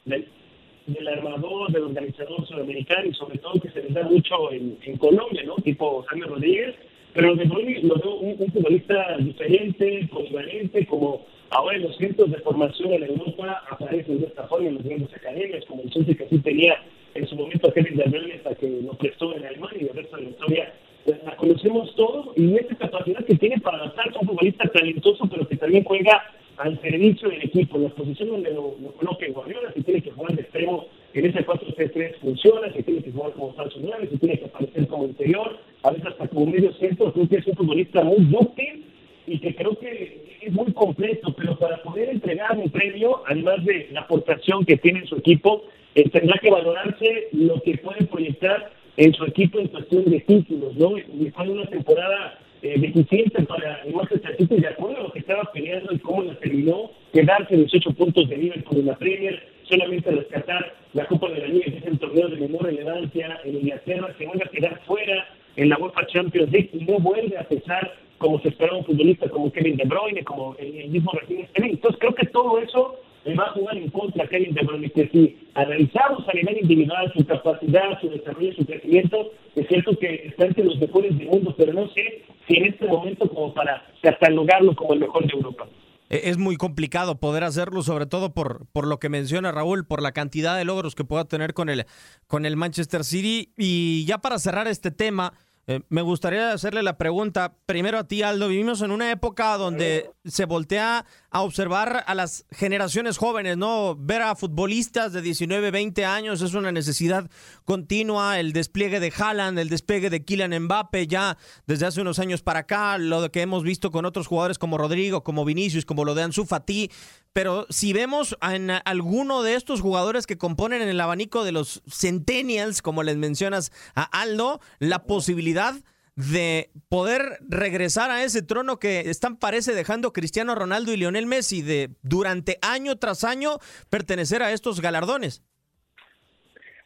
Del, 0.05 1.09
armador, 1.09 1.71
del 1.71 1.85
organizador 1.85 2.47
sudamericano 2.47 3.09
y 3.09 3.15
sobre 3.15 3.39
todo 3.39 3.61
que 3.61 3.71
se 3.71 3.83
les 3.83 3.95
da 3.95 4.03
mucho 4.05 4.51
en, 4.53 4.77
Colombia, 4.99 5.43
¿no? 5.45 5.57
Tipo 5.57 6.03
Jaime 6.03 6.27
Rodríguez. 6.27 6.75
Pero 7.15 7.35
de 7.37 7.45
lo 7.45 7.55
veo 7.97 8.15
un, 8.15 8.37
un, 8.39 8.53
futbolista 8.53 9.19
diferente, 9.19 10.09
polivalente, 10.11 10.87
como 10.87 11.27
ahora 11.51 11.77
en 11.77 11.83
los 11.83 11.97
centros 11.99 12.31
de 12.31 12.39
formación 12.39 12.95
en 12.95 13.03
Europa 13.03 13.63
aparecen 13.69 14.21
de 14.21 14.29
esta 14.29 14.45
forma 14.45 14.69
en 14.69 14.77
las 14.77 14.85
grandes 14.85 15.15
academias, 15.15 15.65
como 15.67 15.83
el 15.83 15.91
Chelsea 15.91 16.15
que 16.15 16.27
sí 16.29 16.39
tenía 16.39 16.83
en 17.15 17.27
su 17.27 17.37
momento 17.37 17.71
Kevin 17.73 17.97
De 17.97 18.35
hasta 18.35 18.55
que 18.55 18.67
lo 18.67 18.95
prestó 18.95 19.37
en 19.37 19.45
Alemania 19.45 19.79
y 19.83 19.89
el 19.89 19.95
resto 19.95 20.17
de 20.17 20.23
la 20.23 20.31
historia 20.31 20.73
la 21.07 21.37
conocemos 21.37 21.95
todos 21.97 22.29
y 22.37 22.55
esa 22.57 22.77
capacidad 22.77 23.25
que 23.25 23.35
tiene 23.37 23.59
para 23.61 23.79
adaptarse 23.79 24.17
a 24.17 24.21
un 24.21 24.29
futbolista 24.29 24.69
talentoso, 24.69 25.27
pero 25.29 25.47
que 25.49 25.57
también 25.57 25.85
juega 25.85 26.23
al 26.59 26.81
servicio 26.81 27.29
del 27.29 27.43
equipo. 27.43 27.79
La 27.79 27.89
posición 27.89 28.31
donde 28.31 28.53
lo, 28.53 28.77
lo 28.81 28.93
coloque 28.93 29.31
Guardiola, 29.31 29.73
si 29.75 29.83
tiene 29.83 30.03
que 30.03 30.11
jugar 30.11 30.35
de 30.35 30.43
extremo 30.43 30.87
en 31.15 31.27
ese 31.27 31.45
4-3-3 31.45 32.17
funciona, 32.21 32.73
si 32.73 32.83
tiene 32.83 33.03
que 33.03 33.13
jugar 33.13 33.33
como 33.33 33.53
falso 33.55 33.79
9, 33.81 34.09
si 34.11 34.19
tiene 34.19 34.39
que 34.39 34.47
aparecer 34.47 34.87
como 34.87 35.05
interior, 35.05 35.59
a 35.83 35.91
veces 35.91 36.07
hasta 36.07 36.29
como 36.29 36.47
medio 36.47 36.73
centro, 36.75 37.13
creo 37.13 37.29
que 37.29 37.37
es 37.37 37.47
un 37.47 37.55
futbolista 37.55 38.03
muy 38.03 38.35
útil 38.35 38.85
y 39.27 39.39
que 39.39 39.55
creo 39.55 39.79
que 39.79 40.39
es 40.41 40.53
muy 40.53 40.73
completo, 40.73 41.35
pero 41.37 41.59
para 41.59 41.83
poder 41.83 42.09
entregar 42.09 42.57
un 42.57 42.71
premio, 42.71 43.23
además 43.27 43.65
de 43.65 43.89
la 43.93 44.01
aportación 44.01 44.65
que 44.65 44.77
tiene 44.77 45.07
su 45.07 45.17
equipo, 45.17 45.65
eh, 45.95 46.09
tendrá 46.09 46.39
que 46.41 46.51
valorarse 46.51 47.29
lo 47.33 47.61
que 47.61 47.77
puede 47.79 48.07
proyectar 48.07 48.73
en 48.97 49.15
su 49.15 49.25
equipo 49.25 49.59
en 49.59 49.69
cuestión 49.69 50.05
de 50.05 50.21
títulos, 50.21 50.75
¿no? 50.77 50.99
Y 50.99 51.31
fue 51.35 51.49
una 51.49 51.67
temporada 51.67 52.39
eh, 52.63 52.79
deficiente 52.79 53.43
para 53.43 53.83
el 53.83 53.95
Manchester 53.95 54.37
City, 54.37 54.57
de 54.57 54.69
acuerdo 54.69 54.99
a 54.99 55.03
lo 55.05 55.13
que 55.13 55.21
estaba 55.21 55.45
peleando 55.53 55.93
y 55.93 55.99
cómo 55.99 56.23
la 56.23 56.35
terminó, 56.37 56.91
quedarse 57.13 57.57
18 57.57 57.91
puntos 57.93 58.29
de 58.29 58.37
nivel 58.37 58.65
con 58.65 58.85
la 58.85 58.97
Premier, 58.97 59.43
solamente 59.65 60.11
rescatar 60.11 60.75
la 60.93 61.07
Copa 61.07 61.29
de 61.31 61.39
la 61.39 61.47
Liga, 61.49 61.65
que 61.73 61.79
es 61.79 61.87
el 61.87 61.99
torneo 61.99 62.29
de 62.29 62.37
menor 62.37 62.65
relevancia 62.65 63.41
en 63.45 63.57
Inglaterra, 63.57 64.15
se 64.19 64.27
vuelve 64.27 64.45
a 64.45 64.51
quedar 64.51 64.81
fuera 64.87 65.27
en 65.57 65.69
la 65.69 65.79
UEFA 65.79 66.07
Champions 66.07 66.53
League 66.53 66.71
y 66.73 66.85
no 66.85 66.99
vuelve 66.99 67.37
a 67.37 67.45
pesar 67.45 67.95
como 68.19 68.41
se 68.41 68.51
esperaba 68.51 68.79
un 68.79 68.85
futbolista 68.85 69.29
como 69.29 69.51
Kevin 69.51 69.77
De 69.77 69.85
Bruyne, 69.85 70.23
como 70.23 70.55
el, 70.61 70.89
mismo 70.89 71.11
Rafinha 71.13 71.49
Entonces 71.55 71.99
creo 71.99 72.15
que 72.15 72.27
todo 72.27 72.61
eso 72.61 73.01
va 73.35 73.45
a 73.45 73.53
jugar 73.53 73.77
en 73.77 73.91
contra 73.91 74.25
a 74.25 74.29
Kevin 74.29 74.55
De 74.55 74.91
que 74.91 75.09
si 75.09 75.49
analizamos 75.55 76.29
a 76.29 76.33
nivel 76.33 76.59
individual 76.63 77.13
su 77.17 77.25
capacidad, 77.27 78.01
su 78.01 78.09
desarrollo, 78.11 78.55
su 78.55 78.65
crecimiento, 78.65 79.33
es 79.57 79.67
cierto 79.69 79.97
que 79.99 80.27
está 80.27 80.47
entre 80.47 80.65
los 80.65 80.79
mejores 80.79 81.17
del 81.19 81.29
mundo, 81.29 81.55
pero 81.57 81.73
no 81.73 81.89
sé 81.89 82.23
si 82.49 82.57
en 82.57 82.67
este 82.67 82.87
momento 82.87 83.29
como 83.29 83.55
para 83.55 83.85
catalogarlo 84.03 84.75
como 84.75 84.95
el 84.95 85.01
mejor 85.01 85.27
de 85.27 85.33
Europa 85.33 85.67
e, 86.09 86.31
es 86.31 86.39
muy 86.39 86.57
complicado 86.57 87.19
poder 87.19 87.43
hacerlo, 87.45 87.83
sobre 87.83 88.07
todo 88.07 88.35
por, 88.35 88.67
por 88.73 88.87
lo 88.87 88.99
que 88.99 89.09
menciona 89.09 89.51
Raúl, 89.51 89.87
por 89.87 90.03
la 90.03 90.13
cantidad 90.13 90.57
de 90.57 90.65
logros 90.65 90.95
que 90.95 91.05
pueda 91.05 91.25
tener 91.25 91.55
con 91.55 91.69
el, 91.69 91.87
con 92.27 92.47
el 92.47 92.57
Manchester 92.57 93.05
City. 93.05 93.53
Y 93.57 94.05
ya 94.05 94.19
para 94.19 94.39
cerrar 94.39 94.69
este 94.69 94.91
tema, 94.91 95.33
eh, 95.67 95.81
me 95.89 96.03
gustaría 96.03 96.53
hacerle 96.53 96.83
la 96.83 96.99
pregunta 96.99 97.55
primero 97.67 97.99
a 97.99 98.05
ti, 98.05 98.23
Aldo. 98.23 98.49
Vivimos 98.49 98.83
en 98.83 98.91
una 98.91 99.11
época 99.11 99.57
donde 99.57 100.11
se 100.25 100.45
voltea 100.45 101.05
a 101.31 101.43
observar 101.43 102.05
a 102.07 102.15
las 102.15 102.45
generaciones 102.51 103.19
jóvenes, 103.19 103.57
¿no? 103.57 103.97
Ver 103.97 104.23
a 104.23 104.37
futbolistas 104.37 105.13
de 105.13 105.21
19, 105.21 105.71
20 105.71 106.05
años 106.05 106.43
es 106.43 106.55
una 106.55 106.71
necesidad 106.71 107.29
continua. 107.65 108.39
El 108.39 108.53
despliegue 108.53 109.01
de 109.01 109.13
Haaland, 109.17 109.59
el 109.59 109.69
despliegue 109.69 110.11
de 110.11 110.25
Kylian 110.25 110.57
Mbappe, 110.65 111.07
ya 111.07 111.37
desde 111.67 111.87
hace 111.87 112.01
unos 112.01 112.19
años 112.19 112.43
para 112.43 112.61
acá, 112.61 112.99
lo 112.99 113.31
que 113.33 113.43
hemos 113.43 113.65
visto 113.65 113.91
con 113.91 114.05
otros 114.05 114.29
jugadores 114.29 114.59
como 114.59 114.79
Rodrigo, 114.79 115.25
como 115.25 115.45
Vinicius, 115.45 115.85
como 115.85 116.05
lo 116.05 116.15
de 116.15 116.23
Ansu 116.23 116.45
Fati. 116.45 116.91
Pero 117.33 117.67
si 117.71 117.93
vemos 117.93 118.37
en 118.43 118.71
alguno 118.85 119.43
de 119.43 119.55
estos 119.55 119.81
jugadores 119.81 120.27
que 120.27 120.39
componen 120.39 120.83
el 120.83 121.01
abanico 121.01 121.45
de 121.45 121.53
los 121.53 121.83
Centennials, 121.91 122.83
como 122.83 123.03
les 123.03 123.17
mencionas 123.17 123.73
a 123.95 124.03
Aldo, 124.03 124.61
la 124.79 125.05
posibilidad 125.05 125.75
de 126.15 126.71
poder 126.89 127.39
regresar 127.49 128.11
a 128.11 128.23
ese 128.23 128.43
trono 128.43 128.79
que 128.79 129.01
están 129.01 129.39
parece 129.39 129.75
dejando 129.75 130.13
Cristiano 130.13 130.55
Ronaldo 130.55 130.93
y 130.93 130.99
Lionel 130.99 131.27
Messi 131.27 131.63
de 131.63 131.91
durante 132.03 132.59
año 132.61 132.97
tras 132.97 133.25
año 133.25 133.59
pertenecer 133.91 134.43
a 134.43 134.53
estos 134.53 134.81
galardones. 134.81 135.43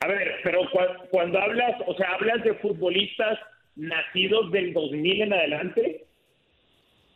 A 0.01 0.07
ver, 0.09 0.37
pero 0.45 0.61
cuando, 1.11 1.39
hablas, 1.39 1.81
o 1.87 1.95
sea, 1.97 2.13
hablas 2.13 2.45
de 2.45 2.55
futbolistas 2.55 3.39
nacidos 3.75 4.53
del 4.53 4.73
2000 4.73 5.23
en 5.23 5.33
adelante. 5.33 6.05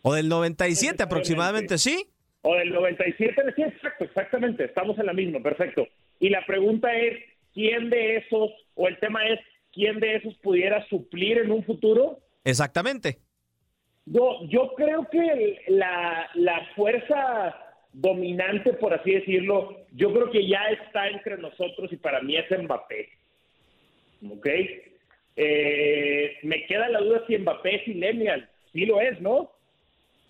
O 0.03 0.15
del 0.15 0.29
97 0.29 1.03
aproximadamente, 1.03 1.79
¿sí? 1.79 2.07
O 2.43 2.55
del 2.55 2.71
97, 2.71 3.43
sí, 3.55 3.63
exacto, 3.63 4.05
exactamente, 4.05 4.65
estamos 4.65 4.99
en 4.99 5.07
la 5.07 5.13
misma, 5.13 5.41
perfecto. 5.41 5.87
Y 6.21 6.31
la 6.31 6.45
pregunta 6.47 6.91
es, 6.97 7.19
¿quién 7.53 7.91
de 7.91 8.17
esos, 8.17 8.51
o 8.75 8.89
el 8.89 8.99
tema 8.99 9.27
es, 9.27 9.39
¿quién 9.73 10.01
de 10.01 10.17
esos 10.17 10.35
pudiera 10.37 10.87
suplir 10.89 11.39
en 11.39 11.51
un 11.51 11.65
futuro? 11.65 12.19
Exactamente. 12.45 13.19
Yo, 14.07 14.41
yo 14.49 14.75
creo 14.75 15.09
que 15.11 15.63
la, 15.69 16.29
la 16.35 16.67
fuerza 16.75 17.57
dominante, 17.93 18.73
por 18.75 18.95
así 18.95 19.13
decirlo, 19.13 19.87
yo 19.93 20.13
creo 20.13 20.31
que 20.31 20.47
ya 20.47 20.65
está 20.67 21.09
entre 21.09 21.39
nosotros 21.39 21.93
y 21.93 21.97
para 21.97 22.21
mí 22.23 22.37
es 22.37 22.47
Mbappé. 22.51 23.09
¿Ok? 24.31 24.47
Eh, 25.37 26.39
me 26.43 26.67
queda 26.67 26.89
la 26.89 27.01
duda 27.01 27.25
si 27.27 27.39
Mbappé 27.39 27.77
es 27.77 27.89
millennial. 27.89 28.49
Sí 28.73 28.87
lo 28.87 29.01
es, 29.01 29.21
¿no? 29.21 29.53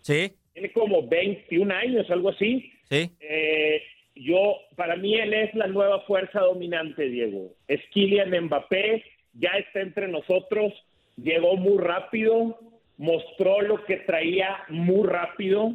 Sí 0.02 0.34
tiene 0.52 0.72
como 0.72 1.06
21 1.06 1.74
años, 1.74 2.10
algo 2.10 2.30
así. 2.30 2.72
Sí. 2.88 3.10
Eh, 3.20 3.82
yo, 4.14 4.56
para 4.76 4.96
mí 4.96 5.14
él 5.14 5.32
es 5.32 5.54
la 5.54 5.66
nueva 5.66 6.00
fuerza 6.02 6.40
dominante, 6.40 7.08
Diego. 7.08 7.52
Es 7.68 7.80
Kylian 7.92 8.44
Mbappé, 8.44 9.04
ya 9.34 9.50
está 9.50 9.80
entre 9.80 10.08
nosotros, 10.08 10.72
llegó 11.16 11.56
muy 11.56 11.78
rápido, 11.78 12.58
mostró 12.96 13.60
lo 13.62 13.84
que 13.84 13.98
traía 13.98 14.64
muy 14.68 15.06
rápido. 15.06 15.72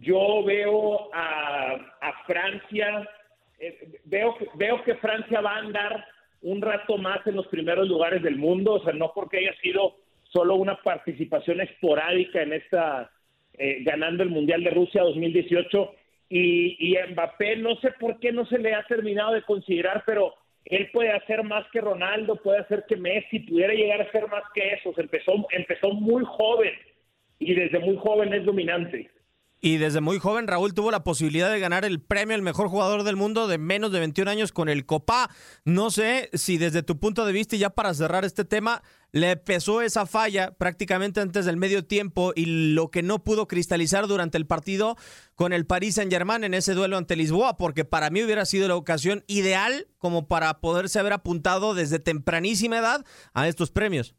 Yo 0.00 0.42
veo 0.44 1.10
a, 1.12 2.24
Francia, 2.26 3.08
eh, 3.58 4.00
veo, 4.04 4.36
veo 4.54 4.82
que 4.84 4.94
Francia 4.96 5.40
va 5.40 5.56
a 5.56 5.58
andar 5.58 6.06
un 6.42 6.62
rato 6.62 6.96
más 6.96 7.26
en 7.26 7.36
los 7.36 7.46
primeros 7.48 7.88
lugares 7.88 8.22
del 8.22 8.36
mundo, 8.36 8.74
o 8.74 8.84
sea, 8.84 8.92
no 8.92 9.12
porque 9.14 9.38
haya 9.38 9.54
sido 9.60 9.96
solo 10.32 10.54
una 10.54 10.76
participación 10.82 11.60
esporádica 11.60 12.42
en 12.42 12.52
esta 12.52 13.10
eh, 13.54 13.82
ganando 13.82 14.22
el 14.22 14.30
Mundial 14.30 14.64
de 14.64 14.70
Rusia 14.70 15.02
2018 15.02 15.92
y, 16.30 16.76
y 16.78 16.96
Mbappé 17.12 17.56
no 17.56 17.76
sé 17.76 17.90
por 17.98 18.18
qué 18.20 18.32
no 18.32 18.46
se 18.46 18.58
le 18.58 18.74
ha 18.74 18.84
terminado 18.84 19.34
de 19.34 19.42
considerar, 19.42 20.02
pero 20.06 20.34
él 20.64 20.90
puede 20.92 21.10
hacer 21.10 21.42
más 21.42 21.66
que 21.72 21.80
Ronaldo, 21.80 22.36
puede 22.36 22.60
hacer 22.60 22.84
que 22.88 22.96
Messi, 22.96 23.40
pudiera 23.40 23.72
llegar 23.72 24.00
a 24.02 24.12
ser 24.12 24.28
más 24.28 24.42
que 24.54 24.74
eso. 24.74 24.92
Empezó, 24.96 25.32
empezó 25.50 25.92
muy 25.92 26.24
joven 26.24 26.72
y 27.38 27.54
desde 27.54 27.78
muy 27.78 27.96
joven 27.96 28.32
es 28.34 28.44
dominante. 28.44 29.10
Y 29.62 29.76
desde 29.76 30.00
muy 30.00 30.18
joven 30.18 30.46
Raúl 30.46 30.72
tuvo 30.72 30.90
la 30.90 31.04
posibilidad 31.04 31.50
de 31.50 31.60
ganar 31.60 31.84
el 31.84 32.00
premio 32.00 32.34
al 32.34 32.40
mejor 32.40 32.68
jugador 32.68 33.02
del 33.02 33.16
mundo 33.16 33.46
de 33.46 33.58
menos 33.58 33.92
de 33.92 34.00
21 34.00 34.30
años 34.30 34.52
con 34.52 34.70
el 34.70 34.86
Copa. 34.86 35.28
No 35.66 35.90
sé 35.90 36.30
si 36.32 36.56
desde 36.56 36.82
tu 36.82 36.98
punto 36.98 37.26
de 37.26 37.32
vista 37.32 37.56
y 37.56 37.58
ya 37.58 37.68
para 37.68 37.92
cerrar 37.92 38.24
este 38.24 38.46
tema, 38.46 38.82
le 39.12 39.36
pesó 39.36 39.82
esa 39.82 40.06
falla 40.06 40.52
prácticamente 40.56 41.20
antes 41.20 41.44
del 41.44 41.58
medio 41.58 41.84
tiempo 41.84 42.32
y 42.34 42.72
lo 42.72 42.90
que 42.90 43.02
no 43.02 43.22
pudo 43.22 43.48
cristalizar 43.48 44.06
durante 44.06 44.38
el 44.38 44.46
partido 44.46 44.96
con 45.34 45.52
el 45.52 45.66
Paris 45.66 45.96
Saint-Germain 45.96 46.42
en 46.44 46.54
ese 46.54 46.72
duelo 46.72 46.96
ante 46.96 47.16
Lisboa, 47.16 47.58
porque 47.58 47.84
para 47.84 48.08
mí 48.08 48.22
hubiera 48.22 48.46
sido 48.46 48.66
la 48.66 48.76
ocasión 48.76 49.24
ideal 49.26 49.88
como 49.98 50.26
para 50.26 50.60
poderse 50.60 50.98
haber 50.98 51.12
apuntado 51.12 51.74
desde 51.74 51.98
tempranísima 51.98 52.78
edad 52.78 53.04
a 53.34 53.46
estos 53.46 53.70
premios. 53.70 54.16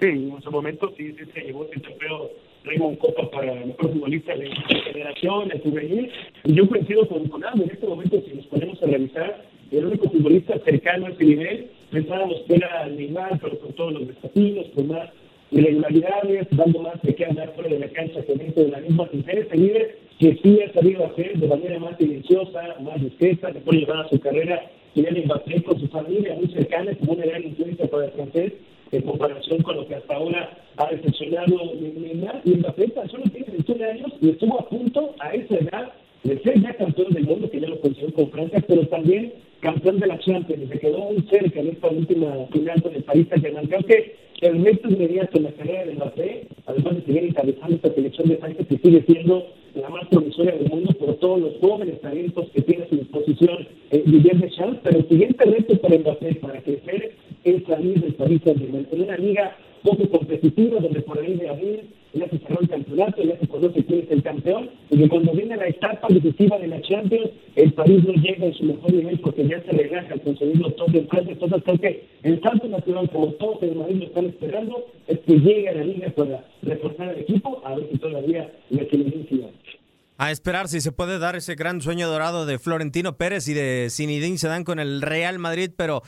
Sí, 0.00 0.08
en 0.08 0.42
su 0.42 0.50
momento 0.50 0.92
sí, 0.96 1.14
se 1.32 1.40
llevó 1.40 1.64
ese 1.64 1.80
trofeo 1.80 2.47
Raymond 2.68 2.98
Copa 2.98 3.30
para 3.30 3.54
mejor 3.54 3.92
futbolista 3.92 4.34
de 4.34 4.48
la 4.48 4.82
generación, 4.84 5.50
el 5.50 5.60
juvenil. 5.60 6.10
Y 6.44 6.54
yo 6.54 6.68
coincido 6.68 7.08
con, 7.08 7.26
con 7.28 7.42
En 7.42 7.70
este 7.70 7.86
momento, 7.86 8.22
si 8.26 8.34
nos 8.34 8.46
ponemos 8.46 8.82
a 8.82 8.86
revisar, 8.86 9.44
el 9.70 9.86
único 9.86 10.08
futbolista 10.10 10.58
cercano 10.64 11.06
a 11.06 11.10
ese 11.10 11.24
nivel, 11.24 11.70
pensábamos 11.90 12.42
que 12.46 12.54
era 12.54 12.86
Neymar, 12.86 13.38
pero 13.40 13.58
con 13.58 13.72
todos 13.72 13.92
los 13.94 14.08
desafíos, 14.08 14.66
con 14.74 14.88
más 14.88 15.10
irregularidades, 15.50 16.46
dando 16.50 16.80
más 16.80 17.00
de 17.02 17.14
qué 17.14 17.24
andar 17.24 17.54
fuera 17.54 17.70
de 17.70 17.78
la 17.78 17.88
cancha 17.88 18.22
que 18.22 18.34
dentro 18.34 18.64
de 18.64 18.70
la 18.70 18.80
misma 18.80 19.08
ese 19.12 19.56
líder 19.56 19.98
que 20.18 20.38
sí 20.42 20.60
ha 20.60 20.72
sabido 20.72 21.06
hacer 21.06 21.38
de 21.38 21.46
manera 21.46 21.78
más 21.78 21.96
silenciosa, 21.96 22.76
más 22.80 23.00
discreta, 23.00 23.52
que 23.52 23.60
puede 23.60 23.80
llevar 23.80 24.04
a 24.04 24.08
su 24.08 24.18
carrera 24.20 24.62
y 24.94 25.02
Mbappé 25.02 25.62
con 25.62 25.78
su 25.78 25.86
familia 25.88 26.34
muy 26.34 26.48
cercana, 26.48 26.92
como 26.98 27.12
una 27.12 27.24
gran 27.24 27.44
influencia 27.44 27.86
para 27.86 28.06
el 28.06 28.10
francés, 28.12 28.52
en 28.92 29.02
comparación 29.02 29.62
con 29.62 29.76
lo 29.76 29.86
que 29.86 29.96
hasta 29.96 30.14
ahora 30.14 30.50
ha 30.76 30.86
decepcionado 30.90 31.56
Neymar. 31.80 32.42
Y 32.44 32.50
Mbappé 32.56 32.88
tan 32.88 33.08
solo 33.08 33.24
tiene 33.24 33.46
21 33.48 33.84
años 33.84 34.12
y 34.20 34.30
estuvo 34.30 34.60
a 34.60 34.68
punto 34.68 35.14
a 35.20 35.34
esa 35.34 35.56
edad 35.56 35.92
de 36.24 36.38
ser 36.40 36.60
ya 36.60 36.74
campeón 36.74 37.12
del 37.12 37.24
mundo, 37.24 37.50
que 37.50 37.60
ya 37.60 37.68
lo 37.68 37.80
consiguió 37.80 38.12
con 38.12 38.30
Francia, 38.30 38.62
pero 38.66 38.86
también 38.88 39.32
campeón 39.60 40.00
de 40.00 40.06
la 40.06 40.18
Champions. 40.18 40.68
Se 40.68 40.78
quedó 40.78 40.98
muy 40.98 41.22
cerca 41.30 41.60
en 41.60 41.68
esta 41.68 41.88
última 41.88 42.46
final 42.52 42.82
con 42.82 42.94
el 42.94 43.02
Paris 43.04 43.26
Saint-Germain. 43.28 43.68
Creo 43.68 43.84
que 43.84 44.16
el 44.40 44.64
resto 44.64 44.88
inmediato 44.88 45.38
en 45.38 45.44
la 45.44 45.52
carrera 45.52 45.84
de 45.84 45.94
Mbappé, 45.94 46.48
además 46.66 46.96
de 46.96 47.02
seguir 47.02 47.24
encabezando 47.24 47.76
esta 47.76 47.94
selección 47.94 48.28
de 48.28 48.36
Francia, 48.36 48.66
que 48.68 48.78
sigue 48.78 49.02
siendo 49.02 49.46
la 49.74 49.88
más 49.90 50.06
promisoria 50.08 50.52
del 50.52 50.68
mundo 50.68 50.92
por 50.94 51.14
todos 51.16 51.40
los 51.40 51.56
jóvenes 51.60 52.00
talentos 52.00 52.48
que 52.50 52.62
tiene 52.62 52.84
a 52.84 52.88
su 52.88 52.96
disposición 52.96 53.66
eh, 53.90 54.02
Guillermo 54.06 54.42
Deschamps, 54.42 54.80
pero 54.82 54.98
el 54.98 55.08
siguiente 55.08 55.44
reto 55.44 55.78
para 55.80 55.98
Mbappé, 55.98 56.34
para 56.36 56.60
crecer, 56.62 57.12
es 57.44 57.62
salir 57.64 58.00
del 58.00 58.16
Saint-Germain. 58.16 58.86
En 58.90 59.02
una 59.02 59.16
liga 59.16 59.56
poco 59.82 60.08
competitiva, 60.10 60.80
donde 60.80 61.00
por 61.02 61.18
ahí 61.18 61.34
de 61.34 61.48
abril 61.48 61.80
ya 62.14 62.28
se 62.28 62.38
cerró 62.38 62.60
el 62.60 62.68
campeonato, 62.68 63.22
ya 63.22 63.38
se 63.38 63.46
conoce 63.46 63.84
quién 63.84 64.00
es 64.00 64.10
el 64.10 64.22
campeón, 64.22 64.70
y 64.90 64.98
que 64.98 65.08
cuando 65.08 65.32
viene 65.32 65.56
la 65.56 65.68
etapa 65.68 66.08
decisiva 66.10 66.58
de 66.58 66.68
la 66.68 66.80
Champions, 66.82 67.30
el 67.54 67.72
París 67.72 68.04
no 68.04 68.14
llega 68.14 68.46
en 68.46 68.54
su 68.54 68.64
mejor 68.64 68.92
nivel 68.92 69.20
porque 69.20 69.46
ya 69.46 69.62
se 69.62 69.88
gasta 69.88 70.14
al 70.14 70.22
conseguirlo 70.22 70.70
todo 70.72 70.98
en 70.98 71.08
Francia. 71.08 71.32
Entonces 71.32 71.62
creo 71.64 71.78
que 71.78 72.04
el 72.22 72.40
salto 72.40 72.68
nacional, 72.68 73.10
como 73.10 73.32
todos 73.34 73.62
en 73.62 73.78
Madrid 73.78 73.96
lo 73.96 74.04
están 74.06 74.26
esperando, 74.26 74.86
es 75.06 75.18
que 75.20 75.38
llegue 75.38 75.68
a 75.68 75.74
la 75.74 75.84
liga 75.84 76.10
para 76.10 76.44
reforzar 76.62 77.10
el 77.10 77.20
equipo, 77.20 77.62
a 77.64 77.74
ver 77.76 77.88
si 77.92 77.98
todavía 77.98 78.50
le 78.70 78.84
tiene 78.86 79.08
a 80.20 80.32
esperar 80.32 80.66
si 80.66 80.80
se 80.80 80.90
puede 80.90 81.20
dar 81.20 81.36
ese 81.36 81.54
gran 81.54 81.80
sueño 81.80 82.08
dorado 82.08 82.44
de 82.44 82.58
Florentino 82.58 83.16
Pérez 83.16 83.46
y 83.46 83.54
de 83.54 83.86
Zinedine 83.88 84.36
Zidane 84.36 84.64
con 84.64 84.80
el 84.80 85.00
Real 85.00 85.38
Madrid, 85.38 85.70
pero 85.76 86.02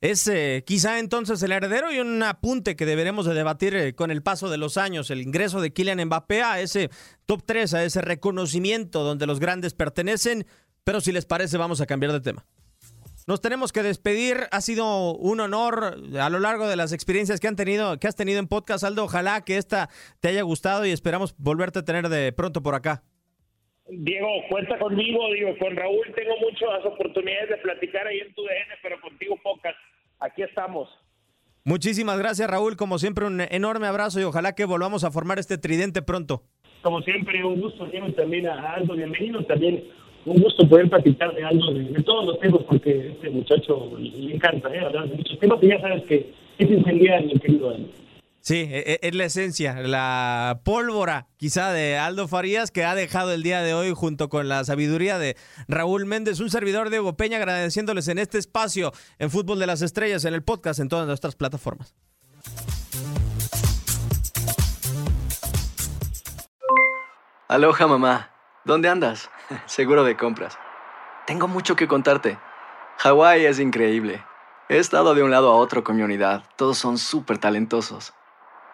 es 0.00 0.26
eh, 0.28 0.64
quizá 0.66 0.98
entonces 0.98 1.42
el 1.42 1.52
heredero 1.52 1.92
y 1.92 1.98
un 1.98 2.22
apunte 2.22 2.76
que 2.76 2.86
deberemos 2.86 3.26
de 3.26 3.34
debatir 3.34 3.74
eh, 3.74 3.94
con 3.94 4.10
el 4.10 4.22
paso 4.22 4.48
de 4.48 4.56
los 4.56 4.78
años, 4.78 5.10
el 5.10 5.20
ingreso 5.20 5.60
de 5.60 5.72
Kylian 5.72 6.04
Mbappé 6.06 6.42
a 6.42 6.60
ese 6.60 6.88
top 7.26 7.42
3, 7.44 7.74
a 7.74 7.84
ese 7.84 8.00
reconocimiento 8.00 9.04
donde 9.04 9.26
los 9.26 9.40
grandes 9.40 9.74
pertenecen, 9.74 10.46
pero 10.84 11.00
si 11.00 11.12
les 11.12 11.26
parece 11.26 11.58
vamos 11.58 11.80
a 11.80 11.86
cambiar 11.86 12.12
de 12.12 12.20
tema. 12.20 12.46
Nos 13.26 13.40
tenemos 13.40 13.72
que 13.72 13.82
despedir. 13.82 14.48
Ha 14.50 14.60
sido 14.60 15.12
un 15.12 15.38
honor 15.38 15.98
a 16.18 16.30
lo 16.30 16.40
largo 16.40 16.66
de 16.66 16.74
las 16.74 16.92
experiencias 16.92 17.38
que 17.38 17.46
han 17.46 17.54
tenido, 17.54 17.98
que 18.00 18.08
has 18.08 18.16
tenido 18.16 18.40
en 18.40 18.48
podcast, 18.48 18.82
Aldo. 18.82 19.04
Ojalá 19.04 19.44
que 19.44 19.56
esta 19.56 19.88
te 20.20 20.28
haya 20.28 20.42
gustado 20.42 20.84
y 20.86 20.90
esperamos 20.90 21.36
volverte 21.38 21.78
a 21.78 21.84
tener 21.84 22.08
de 22.08 22.32
pronto 22.32 22.62
por 22.62 22.74
acá. 22.74 23.04
Diego, 23.92 24.28
cuenta 24.48 24.78
conmigo, 24.78 25.32
digo, 25.32 25.56
con 25.58 25.76
Raúl 25.76 26.12
tengo 26.14 26.36
muchas 26.38 26.84
oportunidades 26.84 27.50
de 27.50 27.56
platicar 27.58 28.06
ahí 28.06 28.20
en 28.20 28.32
tu 28.34 28.42
DN, 28.42 28.74
pero 28.82 29.00
contigo 29.00 29.36
pocas. 29.42 29.74
Aquí 30.20 30.42
estamos. 30.42 30.88
Muchísimas 31.64 32.18
gracias, 32.18 32.48
Raúl. 32.48 32.76
Como 32.76 32.98
siempre, 32.98 33.26
un 33.26 33.40
enorme 33.40 33.86
abrazo 33.86 34.20
y 34.20 34.24
ojalá 34.24 34.54
que 34.54 34.64
volvamos 34.64 35.04
a 35.04 35.10
formar 35.10 35.38
este 35.38 35.58
tridente 35.58 36.02
pronto. 36.02 36.42
Como 36.82 37.02
siempre, 37.02 37.44
un 37.44 37.60
gusto, 37.60 37.86
también 38.16 38.46
a 38.46 38.74
Aldo. 38.74 38.94
Bienvenido 38.94 39.42
también 39.44 39.84
un 40.24 40.40
gusto 40.40 40.68
poder 40.68 40.88
platicar 40.88 41.34
de 41.34 41.44
algo 41.44 41.72
de, 41.72 42.02
todos 42.02 42.26
los 42.26 42.38
temas, 42.40 42.62
porque 42.68 43.08
este 43.08 43.30
muchacho 43.30 43.90
le 43.98 44.34
encanta 44.34 44.74
¿eh? 44.74 44.80
hablar 44.80 45.08
de 45.08 45.16
muchos 45.16 45.38
temas 45.38 45.58
y 45.62 45.68
ya 45.68 45.80
sabes 45.80 46.04
que 46.04 46.32
es 46.58 46.70
incendiario, 46.70 47.26
mi 47.26 47.40
querido 47.40 47.70
Aldo. 47.70 47.88
Sí, 48.42 48.56
e, 48.70 48.98
e, 49.02 49.08
es 49.08 49.14
la 49.14 49.24
esencia, 49.24 49.74
la 49.74 50.60
pólvora 50.64 51.26
quizá 51.36 51.72
de 51.72 51.98
Aldo 51.98 52.26
Farías 52.26 52.70
que 52.70 52.84
ha 52.84 52.94
dejado 52.94 53.32
el 53.32 53.42
día 53.42 53.60
de 53.60 53.74
hoy 53.74 53.92
junto 53.94 54.30
con 54.30 54.48
la 54.48 54.64
sabiduría 54.64 55.18
de 55.18 55.36
Raúl 55.68 56.06
Méndez, 56.06 56.40
un 56.40 56.48
servidor 56.48 56.88
de 56.88 57.00
Hugo 57.00 57.16
Peña, 57.16 57.36
agradeciéndoles 57.36 58.08
en 58.08 58.18
este 58.18 58.38
espacio 58.38 58.92
en 59.18 59.30
Fútbol 59.30 59.58
de 59.58 59.66
las 59.66 59.82
Estrellas, 59.82 60.24
en 60.24 60.32
el 60.32 60.42
podcast, 60.42 60.80
en 60.80 60.88
todas 60.88 61.06
nuestras 61.06 61.36
plataformas. 61.36 61.94
Aloha 67.48 67.86
mamá, 67.86 68.30
¿dónde 68.64 68.88
andas? 68.88 69.28
Seguro 69.66 70.02
de 70.04 70.16
compras. 70.16 70.56
Tengo 71.26 71.46
mucho 71.46 71.76
que 71.76 71.88
contarte. 71.88 72.38
Hawái 72.98 73.44
es 73.44 73.60
increíble. 73.60 74.24
He 74.70 74.78
estado 74.78 75.14
de 75.14 75.22
un 75.22 75.30
lado 75.30 75.50
a 75.50 75.56
otro 75.56 75.84
con 75.84 75.96
mi 75.96 76.02
unidad. 76.02 76.44
Todos 76.56 76.78
son 76.78 76.96
súper 76.96 77.38
talentosos. 77.38 78.14